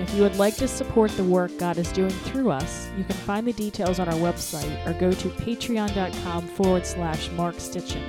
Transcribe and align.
And 0.00 0.08
if 0.08 0.14
you 0.14 0.22
would 0.22 0.36
like 0.36 0.56
to 0.56 0.66
support 0.66 1.10
the 1.10 1.24
work 1.24 1.58
God 1.58 1.76
is 1.76 1.92
doing 1.92 2.08
through 2.08 2.50
us, 2.50 2.88
you 2.96 3.04
can 3.04 3.16
find 3.16 3.46
the 3.46 3.52
details 3.52 3.98
on 3.98 4.08
our 4.08 4.14
website 4.14 4.86
or 4.86 4.94
go 4.94 5.12
to 5.12 5.28
patreon.com 5.28 6.48
forward 6.48 6.86
slash 6.86 7.30
Mark 7.32 7.56
Stitchin. 7.56 8.02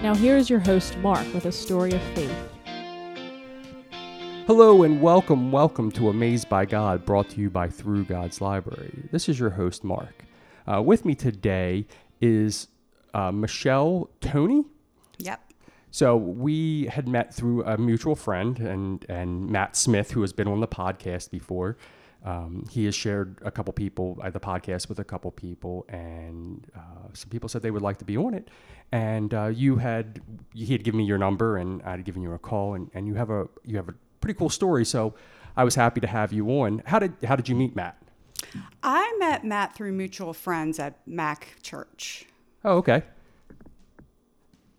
Now, 0.00 0.14
here 0.14 0.36
is 0.36 0.48
your 0.48 0.60
host, 0.60 0.96
Mark, 0.98 1.26
with 1.34 1.46
a 1.46 1.50
story 1.50 1.90
of 1.90 2.00
faith. 2.14 2.30
Hello 4.46 4.84
and 4.84 5.02
welcome, 5.02 5.50
welcome 5.50 5.90
to 5.90 6.10
Amazed 6.10 6.48
by 6.48 6.64
God, 6.64 7.04
brought 7.04 7.30
to 7.30 7.40
you 7.40 7.50
by 7.50 7.68
Through 7.68 8.04
God's 8.04 8.40
Library. 8.40 9.08
This 9.10 9.28
is 9.28 9.40
your 9.40 9.50
host, 9.50 9.82
Mark. 9.82 10.24
Uh, 10.64 10.80
with 10.80 11.04
me 11.04 11.16
today 11.16 11.88
is 12.20 12.68
uh, 13.14 13.32
Michelle 13.32 14.10
Tony. 14.20 14.64
Yep. 15.18 15.47
So 15.90 16.16
we 16.16 16.86
had 16.86 17.08
met 17.08 17.34
through 17.34 17.64
a 17.64 17.78
mutual 17.78 18.14
friend 18.14 18.58
and 18.58 19.04
and 19.08 19.48
Matt 19.50 19.76
Smith, 19.76 20.10
who 20.12 20.20
has 20.20 20.32
been 20.32 20.48
on 20.48 20.60
the 20.60 20.68
podcast 20.68 21.30
before. 21.30 21.76
Um, 22.24 22.66
he 22.70 22.84
has 22.86 22.94
shared 22.94 23.38
a 23.42 23.50
couple 23.50 23.72
people 23.72 24.18
uh, 24.22 24.30
the 24.30 24.40
podcast 24.40 24.88
with 24.88 24.98
a 24.98 25.04
couple 25.04 25.30
people, 25.30 25.86
and 25.88 26.66
uh, 26.76 27.08
some 27.12 27.30
people 27.30 27.48
said 27.48 27.62
they 27.62 27.70
would 27.70 27.82
like 27.82 27.98
to 27.98 28.04
be 28.04 28.16
on 28.16 28.34
it. 28.34 28.48
And 28.90 29.32
uh, 29.32 29.46
you 29.46 29.76
had 29.76 30.20
he 30.52 30.66
had 30.66 30.82
given 30.82 30.98
me 30.98 31.04
your 31.04 31.18
number, 31.18 31.56
and 31.56 31.80
I 31.82 31.92
had 31.92 32.04
given 32.04 32.22
you 32.22 32.32
a 32.32 32.38
call, 32.38 32.74
and, 32.74 32.90
and 32.92 33.06
you 33.06 33.14
have 33.14 33.30
a 33.30 33.48
you 33.64 33.76
have 33.76 33.88
a 33.88 33.94
pretty 34.20 34.36
cool 34.36 34.50
story. 34.50 34.84
So 34.84 35.14
I 35.56 35.64
was 35.64 35.74
happy 35.74 36.00
to 36.00 36.06
have 36.06 36.32
you 36.32 36.48
on. 36.60 36.82
How 36.86 36.98
did 36.98 37.14
how 37.24 37.36
did 37.36 37.48
you 37.48 37.54
meet 37.54 37.76
Matt? 37.76 37.96
I 38.82 39.16
met 39.18 39.44
Matt 39.44 39.74
through 39.74 39.92
mutual 39.92 40.32
friends 40.32 40.78
at 40.78 40.98
Mac 41.06 41.56
Church. 41.62 42.26
Oh, 42.64 42.76
okay. 42.78 43.02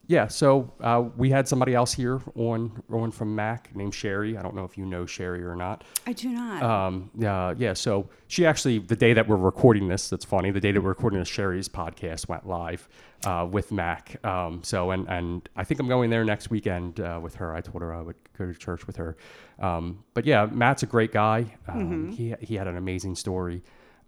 Yeah, 0.09 0.25
so 0.27 0.73
uh, 0.81 1.03
we 1.17 1.29
had 1.29 1.47
somebody 1.47 1.75
else 1.75 1.93
here 1.93 2.19
on 2.33 2.81
on 2.91 3.11
from 3.11 3.35
Mac 3.35 3.75
named 3.75 3.93
Sherry. 3.93 4.39
I 4.39 4.41
don't 4.41 4.55
know 4.55 4.63
if 4.65 4.75
you 4.75 4.83
know 4.83 5.05
Sherry 5.05 5.43
or 5.43 5.55
not. 5.55 5.83
I 6.07 6.13
do 6.13 6.29
not. 6.29 6.63
Um, 6.63 7.11
yeah, 7.15 7.53
yeah. 7.55 7.73
So 7.73 8.09
she 8.27 8.43
actually, 8.43 8.79
the 8.79 8.95
day 8.95 9.13
that 9.13 9.27
we're 9.27 9.35
recording 9.35 9.87
this, 9.87 10.09
that's 10.09 10.25
funny. 10.25 10.49
The 10.49 10.59
day 10.59 10.71
that 10.71 10.81
we're 10.81 10.89
recording 10.89 11.19
this, 11.19 11.27
Sherry's 11.27 11.69
podcast 11.69 12.27
went 12.27 12.47
live 12.47 12.89
uh, 13.23 13.47
with 13.51 13.71
Mac. 13.71 14.17
Um, 14.25 14.63
so 14.63 14.89
and 14.89 15.07
and 15.07 15.47
I 15.55 15.63
think 15.63 15.79
I'm 15.79 15.87
going 15.87 16.09
there 16.09 16.25
next 16.25 16.49
weekend 16.49 16.99
uh, 16.99 17.19
with 17.21 17.35
her. 17.35 17.53
I 17.53 17.61
told 17.61 17.83
her 17.83 17.93
I 17.93 18.01
would 18.01 18.15
go 18.35 18.47
to 18.47 18.53
church 18.55 18.87
with 18.87 18.95
her. 18.95 19.15
Um, 19.59 20.03
but 20.15 20.25
yeah, 20.25 20.47
Matt's 20.47 20.81
a 20.81 20.87
great 20.87 21.11
guy. 21.11 21.55
Um, 21.67 22.11
He 22.11 22.33
he 22.41 22.55
had 22.55 22.65
an 22.67 22.77
amazing 22.77 23.13
story. 23.13 23.61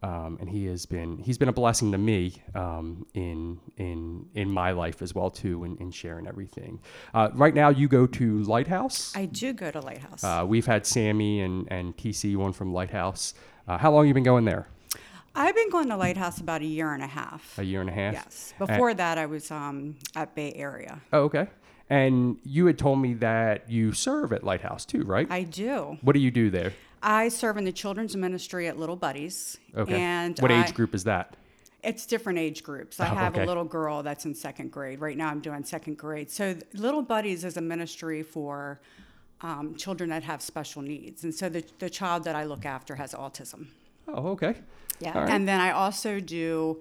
Um, 0.03 0.39
and 0.41 0.49
he 0.49 0.65
has 0.65 0.87
been 0.87 1.19
he's 1.19 1.37
been 1.37 1.49
a 1.49 1.53
blessing 1.53 1.91
to 1.91 1.97
me 1.97 2.33
um, 2.55 3.05
in 3.13 3.59
in 3.77 4.25
in 4.33 4.49
my 4.49 4.71
life 4.71 5.03
as 5.03 5.13
well 5.13 5.29
too 5.29 5.63
in, 5.63 5.77
in 5.77 5.91
sharing 5.91 6.25
everything. 6.25 6.79
Uh, 7.13 7.29
right 7.33 7.53
now, 7.53 7.69
you 7.69 7.87
go 7.87 8.07
to 8.07 8.41
Lighthouse. 8.43 9.15
I 9.15 9.25
do 9.25 9.53
go 9.53 9.69
to 9.69 9.79
Lighthouse. 9.79 10.23
Uh, 10.23 10.43
we've 10.47 10.65
had 10.65 10.87
Sammy 10.87 11.41
and, 11.41 11.67
and 11.71 11.95
TC 11.95 12.35
one 12.35 12.51
from 12.51 12.73
Lighthouse. 12.73 13.35
Uh, 13.67 13.77
how 13.77 13.91
long 13.91 14.07
you 14.07 14.13
been 14.15 14.23
going 14.23 14.45
there? 14.45 14.67
I've 15.35 15.55
been 15.55 15.69
going 15.69 15.87
to 15.89 15.95
Lighthouse 15.97 16.39
about 16.39 16.61
a 16.61 16.65
year 16.65 16.93
and 16.93 17.03
a 17.03 17.07
half. 17.07 17.57
A 17.57 17.63
year 17.63 17.79
and 17.79 17.89
a 17.89 17.93
half. 17.93 18.13
Yes. 18.13 18.53
Before 18.57 18.93
that, 18.93 19.17
I 19.17 19.27
was 19.27 19.49
um, 19.49 19.95
at 20.15 20.35
Bay 20.35 20.51
Area. 20.55 20.99
Oh, 21.13 21.21
okay. 21.21 21.47
And 21.89 22.37
you 22.43 22.65
had 22.65 22.77
told 22.77 22.99
me 22.99 23.13
that 23.15 23.69
you 23.69 23.91
serve 23.91 24.33
at 24.33 24.43
Lighthouse 24.43 24.85
too, 24.85 25.03
right? 25.03 25.27
I 25.29 25.43
do. 25.43 25.97
what 26.01 26.13
do 26.13 26.19
you 26.19 26.31
do 26.31 26.49
there? 26.49 26.73
I 27.03 27.29
serve 27.29 27.57
in 27.57 27.63
the 27.63 27.71
children's 27.71 28.15
ministry 28.15 28.67
at 28.67 28.77
Little 28.77 28.95
Buddies. 28.95 29.57
Okay. 29.75 29.95
And 29.99 30.37
what 30.39 30.51
I- 30.51 30.63
age 30.63 30.73
group 30.73 30.93
is 30.93 31.03
that? 31.05 31.35
It's 31.83 32.05
different 32.05 32.37
age 32.37 32.61
groups. 32.61 32.99
I 32.99 33.09
Oh, 33.09 33.15
have 33.15 33.33
okay. 33.33 33.43
a 33.43 33.47
little 33.47 33.63
girl 33.63 34.03
that's 34.03 34.25
in 34.25 34.35
second 34.35 34.71
grade. 34.71 35.01
Right 35.01 35.17
now, 35.17 35.29
I'm 35.29 35.39
doing 35.39 35.63
second 35.63 35.97
grade. 35.97 36.29
So, 36.29 36.55
Little 36.73 37.01
Buddies 37.01 37.43
is 37.43 37.57
a 37.57 37.61
ministry 37.61 38.21
for 38.21 38.79
um, 39.41 39.73
children 39.75 40.11
that 40.11 40.21
have 40.21 40.43
special 40.43 40.83
needs. 40.83 41.23
And 41.23 41.33
so, 41.33 41.49
the, 41.49 41.63
the 41.79 41.89
child 41.89 42.23
that 42.25 42.35
I 42.35 42.43
look 42.43 42.67
after 42.67 42.93
has 42.95 43.13
autism. 43.13 43.65
Oh, 44.07 44.27
okay. 44.29 44.57
Yeah. 44.99 45.17
Right. 45.17 45.29
And 45.31 45.47
then 45.47 45.59
I 45.59 45.71
also 45.71 46.19
do 46.19 46.79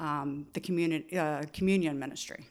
um, 0.00 0.46
the 0.54 0.60
communion, 0.60 1.04
uh, 1.16 1.44
communion 1.52 2.00
ministry. 2.00 2.48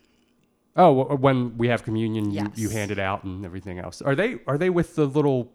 Oh, 0.78 1.04
when 1.18 1.58
we 1.58 1.68
have 1.68 1.84
communion, 1.84 2.32
you, 2.32 2.50
you 2.56 2.70
hand 2.70 2.92
it 2.92 3.00
out 3.00 3.26
and 3.26 3.44
everything 3.44 3.80
else. 3.80 4.02
Are 4.02 4.16
they 4.16 4.38
are 4.48 4.58
they 4.58 4.70
with 4.70 4.96
the 4.96 5.06
little 5.06 5.52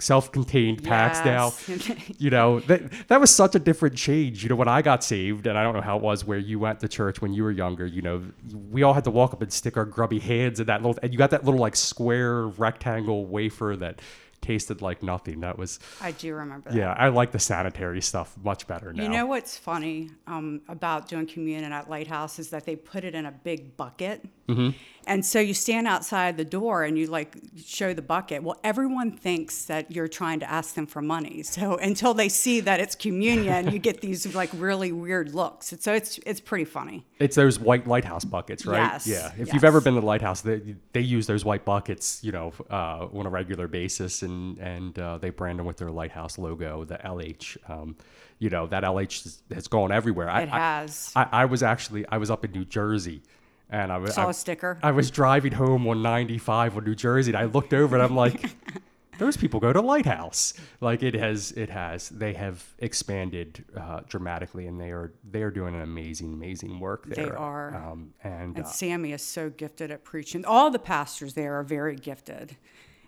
self-contained 0.00 0.82
packs 0.82 1.24
now? 1.24 1.52
You 2.18 2.30
know 2.30 2.60
that 2.60 3.08
that 3.08 3.20
was 3.20 3.34
such 3.34 3.54
a 3.54 3.58
different 3.58 3.96
change 3.96 4.42
you 4.42 4.48
know 4.48 4.56
when 4.56 4.68
i 4.68 4.82
got 4.82 5.04
saved 5.04 5.46
and 5.46 5.58
i 5.58 5.62
don't 5.62 5.74
know 5.74 5.80
how 5.80 5.96
it 5.96 6.02
was 6.02 6.24
where 6.24 6.38
you 6.38 6.58
went 6.58 6.80
to 6.80 6.88
church 6.88 7.20
when 7.20 7.32
you 7.32 7.42
were 7.42 7.50
younger 7.50 7.86
you 7.86 8.02
know 8.02 8.22
we 8.70 8.82
all 8.82 8.94
had 8.94 9.04
to 9.04 9.10
walk 9.10 9.32
up 9.32 9.42
and 9.42 9.52
stick 9.52 9.76
our 9.76 9.84
grubby 9.84 10.18
hands 10.18 10.60
in 10.60 10.66
that 10.66 10.82
little 10.82 10.96
and 11.02 11.12
you 11.12 11.18
got 11.18 11.30
that 11.30 11.44
little 11.44 11.60
like 11.60 11.76
square 11.76 12.46
rectangle 12.46 13.26
wafer 13.26 13.76
that 13.76 14.00
tasted 14.44 14.82
like 14.82 15.02
nothing 15.02 15.40
that 15.40 15.56
was 15.58 15.78
I 16.00 16.10
do 16.12 16.34
remember 16.34 16.70
that. 16.70 16.76
yeah 16.76 16.94
i 16.98 17.08
like 17.08 17.30
the 17.32 17.38
sanitary 17.38 18.02
stuff 18.02 18.28
much 18.50 18.66
better 18.66 18.92
now 18.92 19.02
You 19.04 19.08
know 19.16 19.26
what's 19.26 19.56
funny 19.70 19.96
um, 20.26 20.46
about 20.68 21.00
doing 21.08 21.26
communion 21.26 21.72
at 21.72 21.84
Lighthouse 21.94 22.34
is 22.38 22.48
that 22.50 22.62
they 22.68 22.76
put 22.76 23.02
it 23.08 23.14
in 23.14 23.24
a 23.26 23.32
big 23.32 23.60
bucket. 23.76 24.16
Mm-hmm. 24.48 24.70
And 25.06 25.20
so 25.24 25.38
you 25.48 25.52
stand 25.54 25.86
outside 25.94 26.32
the 26.42 26.44
door 26.58 26.76
and 26.86 26.94
you 26.98 27.06
like 27.18 27.30
show 27.76 27.92
the 28.00 28.06
bucket. 28.14 28.42
Well, 28.46 28.58
everyone 28.72 29.10
thinks 29.26 29.66
that 29.66 29.82
you're 29.94 30.08
trying 30.20 30.40
to 30.44 30.48
ask 30.58 30.74
them 30.78 30.86
for 30.94 31.02
money. 31.02 31.42
So 31.42 31.64
until 31.90 32.12
they 32.14 32.30
see 32.30 32.60
that 32.68 32.78
it's 32.84 32.94
communion, 33.06 33.60
you 33.72 33.78
get 33.78 33.96
these 34.06 34.34
like 34.34 34.50
really 34.68 34.92
weird 34.92 35.34
looks. 35.34 35.74
So 35.84 35.92
it's 36.00 36.12
it's 36.30 36.40
pretty 36.50 36.64
funny. 36.78 36.98
it's 37.24 37.36
those 37.42 37.56
white 37.68 37.86
lighthouse 37.94 38.24
buckets 38.36 38.62
right 38.66 38.78
Yes, 38.92 39.06
yeah 39.14 39.32
if 39.42 39.46
you've 39.52 39.68
ever 39.70 39.80
been 39.84 39.94
to 39.94 40.00
the 40.04 40.10
lighthouse 40.14 40.40
they, 40.48 40.60
they 40.96 41.04
use 41.16 41.24
those 41.32 41.44
white 41.50 41.64
buckets 41.72 42.06
you 42.26 42.32
know 42.36 42.46
uh, 42.78 43.18
on 43.18 43.24
a 43.30 43.32
regular 43.40 43.66
basis 43.80 44.14
and 44.26 44.33
and 44.60 44.98
uh, 44.98 45.18
they 45.18 45.30
brand 45.30 45.58
them 45.58 45.66
with 45.66 45.76
their 45.78 45.90
lighthouse 45.90 46.38
logo 46.38 46.84
the 46.84 46.98
lh 47.04 47.56
um, 47.72 47.96
you 48.38 48.50
know 48.50 48.66
that 48.66 48.82
lh 48.84 49.24
has- 49.54 49.68
gone 49.68 49.90
everywhere 49.92 50.28
I, 50.30 50.42
It 50.42 50.50
I- 50.52 50.58
has. 50.58 51.12
I, 51.16 51.26
I 51.42 51.44
was 51.46 51.62
actually 51.62 52.04
I 52.08 52.18
was 52.18 52.30
up 52.30 52.44
in 52.44 52.50
New 52.52 52.64
Jersey, 52.64 53.22
and 53.70 53.90
I 53.92 53.98
was 53.98 54.14
Saw 54.14 54.26
I, 54.26 54.30
a 54.30 54.34
sticker. 54.34 54.78
I 54.82 54.92
was 55.00 55.10
driving 55.10 55.52
home 55.52 55.86
on 55.88 56.02
95 56.02 56.76
on 56.76 56.84
New 56.84 56.94
Jersey, 56.94 57.30
and 57.32 57.38
I 57.38 57.44
looked 57.44 57.72
over 57.74 57.96
and 57.96 58.02
I'm 58.04 58.16
like, 58.16 58.40
those 59.18 59.36
people 59.36 59.60
go 59.60 59.72
to 59.72 59.80
Lighthouse. 59.80 60.54
Like 60.80 61.02
it 61.04 61.14
has, 61.14 61.52
it 61.52 61.70
has. 61.70 62.08
They 62.08 62.32
have 62.34 62.58
expanded 62.80 63.64
uh, 63.76 64.00
dramatically, 64.08 64.66
and 64.66 64.80
they 64.80 64.90
are 64.90 65.12
they 65.30 65.42
are 65.42 65.50
doing 65.50 65.74
an 65.74 65.82
amazing, 65.82 66.32
amazing 66.32 66.80
work 66.80 67.06
there. 67.06 67.26
They 67.26 67.30
are. 67.30 67.74
um, 67.76 68.12
and 68.22 68.56
And 68.56 68.66
uh, 68.66 68.68
Sammy 68.68 69.12
is 69.12 69.22
so 69.22 69.50
gifted 69.50 69.90
at 69.90 70.02
preaching. 70.04 70.44
All 70.44 70.70
the 70.70 70.78
pastors 70.80 71.34
there 71.34 71.54
are 71.58 71.62
very 71.62 71.96
gifted. 71.96 72.56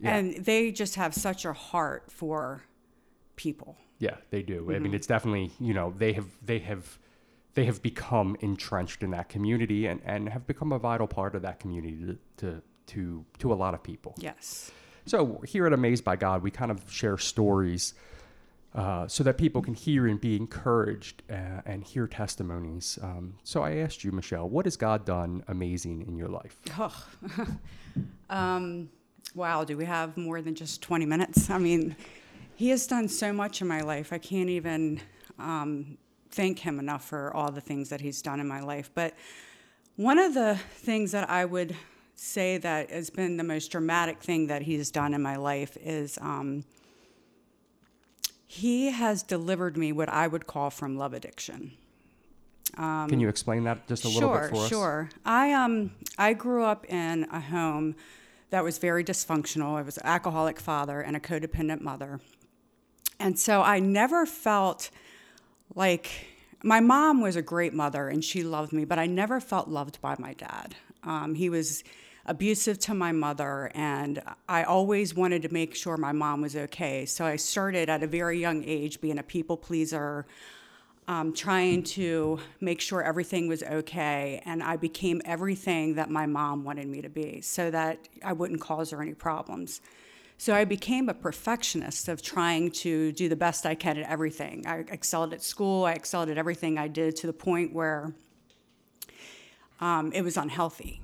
Yeah. 0.00 0.16
And 0.16 0.44
they 0.44 0.72
just 0.72 0.94
have 0.96 1.14
such 1.14 1.44
a 1.44 1.52
heart 1.52 2.10
for 2.10 2.62
people. 3.36 3.76
Yeah, 3.98 4.16
they 4.30 4.42
do. 4.42 4.66
I 4.68 4.74
Mm-hmm. 4.74 4.82
mean, 4.82 4.94
it's 4.94 5.06
definitely 5.06 5.52
you 5.58 5.72
know 5.74 5.94
they 5.96 6.12
have 6.12 6.26
they 6.44 6.58
have 6.60 6.98
they 7.54 7.64
have 7.64 7.82
become 7.82 8.36
entrenched 8.40 9.02
in 9.02 9.10
that 9.12 9.28
community 9.30 9.86
and, 9.86 10.00
and 10.04 10.28
have 10.28 10.46
become 10.46 10.72
a 10.72 10.78
vital 10.78 11.06
part 11.06 11.34
of 11.34 11.42
that 11.42 11.58
community 11.60 11.96
to 12.06 12.18
to 12.38 12.62
to, 12.88 13.24
to 13.38 13.52
a 13.52 13.56
lot 13.56 13.74
of 13.74 13.82
people. 13.82 14.14
Yes. 14.18 14.70
So 15.06 15.40
here 15.46 15.66
at 15.66 15.72
Amazed 15.72 16.04
by 16.04 16.16
God, 16.16 16.42
we 16.42 16.50
kind 16.50 16.70
of 16.70 16.92
share 16.92 17.16
stories 17.18 17.94
uh, 18.74 19.08
so 19.08 19.24
that 19.24 19.38
people 19.38 19.62
can 19.62 19.74
hear 19.74 20.06
and 20.06 20.20
be 20.20 20.36
encouraged 20.36 21.22
uh, 21.30 21.62
and 21.64 21.82
hear 21.82 22.06
testimonies. 22.06 22.98
Um, 23.02 23.34
so 23.42 23.62
I 23.62 23.76
asked 23.76 24.04
you, 24.04 24.12
Michelle, 24.12 24.48
what 24.48 24.66
has 24.66 24.76
God 24.76 25.04
done 25.04 25.42
amazing 25.48 26.02
in 26.06 26.16
your 26.16 26.28
life? 26.28 26.60
um, 28.30 28.88
wow, 29.36 29.64
do 29.64 29.76
we 29.76 29.84
have 29.84 30.16
more 30.16 30.40
than 30.40 30.54
just 30.54 30.80
20 30.82 31.04
minutes? 31.04 31.50
I 31.50 31.58
mean, 31.58 31.94
he 32.54 32.70
has 32.70 32.86
done 32.86 33.06
so 33.06 33.32
much 33.32 33.60
in 33.60 33.68
my 33.68 33.82
life. 33.82 34.12
I 34.12 34.18
can't 34.18 34.48
even 34.48 35.00
um, 35.38 35.98
thank 36.30 36.60
him 36.60 36.78
enough 36.78 37.04
for 37.04 37.34
all 37.36 37.52
the 37.52 37.60
things 37.60 37.90
that 37.90 38.00
he's 38.00 38.22
done 38.22 38.40
in 38.40 38.48
my 38.48 38.60
life. 38.60 38.90
But 38.94 39.14
one 39.96 40.18
of 40.18 40.32
the 40.32 40.58
things 40.70 41.12
that 41.12 41.28
I 41.28 41.44
would 41.44 41.76
say 42.14 42.56
that 42.56 42.90
has 42.90 43.10
been 43.10 43.36
the 43.36 43.44
most 43.44 43.70
dramatic 43.70 44.22
thing 44.22 44.46
that 44.46 44.62
he's 44.62 44.90
done 44.90 45.12
in 45.12 45.20
my 45.20 45.36
life 45.36 45.76
is 45.82 46.18
um, 46.22 46.64
he 48.46 48.90
has 48.90 49.22
delivered 49.22 49.76
me 49.76 49.92
what 49.92 50.08
I 50.08 50.26
would 50.26 50.46
call 50.46 50.70
from 50.70 50.96
love 50.96 51.12
addiction. 51.12 51.72
Can 52.74 53.20
you 53.20 53.28
explain 53.28 53.64
that 53.64 53.86
just 53.86 54.04
a 54.04 54.08
little 54.08 54.30
sure, 54.30 54.40
bit 54.40 54.50
for 54.50 54.64
us? 54.64 54.68
Sure, 54.68 55.08
I 55.24 55.52
um 55.52 55.92
I 56.18 56.34
grew 56.34 56.64
up 56.64 56.84
in 56.86 57.26
a 57.30 57.40
home 57.40 57.94
that 58.50 58.64
was 58.64 58.78
very 58.78 59.04
dysfunctional. 59.04 59.76
I 59.76 59.82
was 59.82 59.98
an 59.98 60.06
alcoholic 60.06 60.60
father 60.60 61.00
and 61.00 61.16
a 61.16 61.20
codependent 61.20 61.80
mother. 61.80 62.20
And 63.18 63.38
so 63.38 63.62
I 63.62 63.78
never 63.78 64.26
felt 64.26 64.90
like 65.74 66.28
my 66.62 66.80
mom 66.80 67.20
was 67.20 67.36
a 67.36 67.42
great 67.42 67.74
mother 67.74 68.08
and 68.08 68.24
she 68.24 68.42
loved 68.42 68.72
me, 68.72 68.84
but 68.84 68.98
I 68.98 69.06
never 69.06 69.40
felt 69.40 69.68
loved 69.68 70.00
by 70.00 70.16
my 70.18 70.34
dad. 70.34 70.76
Um, 71.02 71.34
he 71.34 71.48
was 71.48 71.84
abusive 72.26 72.78
to 72.80 72.94
my 72.94 73.12
mother, 73.12 73.70
and 73.74 74.20
I 74.48 74.64
always 74.64 75.14
wanted 75.14 75.42
to 75.42 75.52
make 75.52 75.74
sure 75.74 75.96
my 75.96 76.12
mom 76.12 76.42
was 76.42 76.56
okay. 76.56 77.06
So 77.06 77.24
I 77.24 77.36
started 77.36 77.88
at 77.88 78.02
a 78.02 78.06
very 78.06 78.40
young 78.40 78.64
age 78.64 79.00
being 79.00 79.18
a 79.18 79.22
people 79.22 79.56
pleaser, 79.56 80.26
um, 81.08 81.32
trying 81.32 81.82
to 81.84 82.38
make 82.60 82.80
sure 82.80 83.02
everything 83.02 83.46
was 83.46 83.62
okay, 83.62 84.42
and 84.44 84.62
I 84.62 84.76
became 84.76 85.22
everything 85.24 85.94
that 85.94 86.10
my 86.10 86.26
mom 86.26 86.64
wanted 86.64 86.88
me 86.88 87.00
to 87.02 87.08
be 87.08 87.40
so 87.40 87.70
that 87.70 88.08
I 88.24 88.32
wouldn't 88.32 88.60
cause 88.60 88.90
her 88.90 89.00
any 89.00 89.14
problems. 89.14 89.80
So 90.38 90.54
I 90.54 90.64
became 90.64 91.08
a 91.08 91.14
perfectionist 91.14 92.08
of 92.08 92.22
trying 92.22 92.70
to 92.72 93.12
do 93.12 93.28
the 93.28 93.36
best 93.36 93.64
I 93.64 93.74
can 93.74 93.96
at 93.96 94.10
everything. 94.10 94.66
I 94.66 94.84
excelled 94.88 95.32
at 95.32 95.42
school, 95.42 95.84
I 95.84 95.92
excelled 95.92 96.28
at 96.28 96.38
everything 96.38 96.76
I 96.76 96.88
did 96.88 97.16
to 97.16 97.26
the 97.26 97.32
point 97.32 97.72
where 97.72 98.12
um, 99.80 100.12
it 100.12 100.22
was 100.22 100.36
unhealthy. 100.36 101.00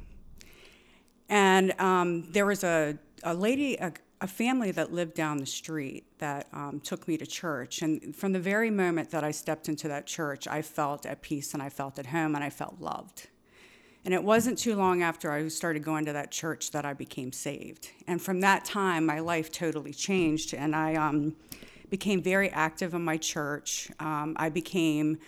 And 1.28 1.72
um, 1.80 2.30
there 2.32 2.44
was 2.44 2.62
a, 2.62 2.98
a 3.22 3.32
lady, 3.34 3.76
a, 3.76 3.92
a, 4.22 4.26
family 4.26 4.70
that 4.70 4.92
lived 4.92 5.14
down 5.14 5.38
the 5.38 5.46
street 5.46 6.04
that 6.18 6.46
um, 6.52 6.80
took 6.80 7.06
me 7.08 7.16
to 7.18 7.26
church. 7.26 7.82
And 7.82 8.14
from 8.14 8.32
the 8.32 8.38
very 8.38 8.70
moment 8.70 9.10
that 9.10 9.24
I 9.24 9.32
stepped 9.32 9.68
into 9.68 9.88
that 9.88 10.06
church, 10.06 10.46
I 10.46 10.62
felt 10.62 11.04
at 11.06 11.22
peace 11.22 11.54
and 11.54 11.62
I 11.62 11.68
felt 11.68 11.98
at 11.98 12.06
home 12.06 12.34
and 12.34 12.44
I 12.44 12.50
felt 12.50 12.80
loved. 12.80 13.28
And 14.04 14.14
it 14.14 14.22
wasn't 14.22 14.58
too 14.58 14.74
long 14.74 15.02
after 15.02 15.30
I 15.30 15.46
started 15.48 15.84
going 15.84 16.04
to 16.06 16.12
that 16.12 16.30
church 16.30 16.70
that 16.72 16.84
I 16.84 16.92
became 16.92 17.32
saved. 17.32 17.90
And 18.06 18.20
from 18.20 18.40
that 18.40 18.64
time, 18.64 19.06
my 19.06 19.20
life 19.20 19.52
totally 19.52 19.92
changed. 19.92 20.54
And 20.54 20.74
I 20.74 20.94
um, 20.94 21.36
became 21.90 22.22
very 22.22 22.50
active 22.50 22.94
in 22.94 23.04
my 23.04 23.16
church. 23.16 23.90
Um, 24.00 24.34
I 24.38 24.48
became 24.48 25.18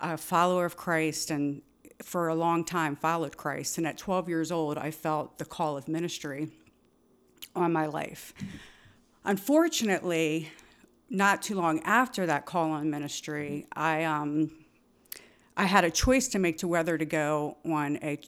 a 0.00 0.16
follower 0.16 0.64
of 0.64 0.76
Christ 0.76 1.30
and 1.30 1.62
for 2.02 2.28
a 2.28 2.34
long 2.34 2.64
time 2.64 2.96
followed 2.96 3.36
Christ. 3.36 3.78
And 3.78 3.86
at 3.86 3.96
12 3.96 4.28
years 4.28 4.52
old, 4.52 4.78
I 4.78 4.90
felt 4.90 5.38
the 5.38 5.44
call 5.44 5.76
of 5.76 5.88
ministry 5.88 6.50
on 7.54 7.72
my 7.72 7.86
life. 7.86 8.34
Unfortunately, 9.24 10.50
not 11.10 11.42
too 11.42 11.54
long 11.54 11.80
after 11.80 12.26
that 12.26 12.46
call 12.46 12.70
on 12.72 12.90
ministry, 12.90 13.66
I 13.72 14.04
um, 14.04 14.50
I 15.56 15.64
had 15.64 15.84
a 15.84 15.90
choice 15.90 16.28
to 16.28 16.38
make 16.38 16.58
to 16.58 16.68
whether 16.68 16.98
to 16.98 17.04
go 17.04 17.56
on 17.64 17.98
a 18.02 18.18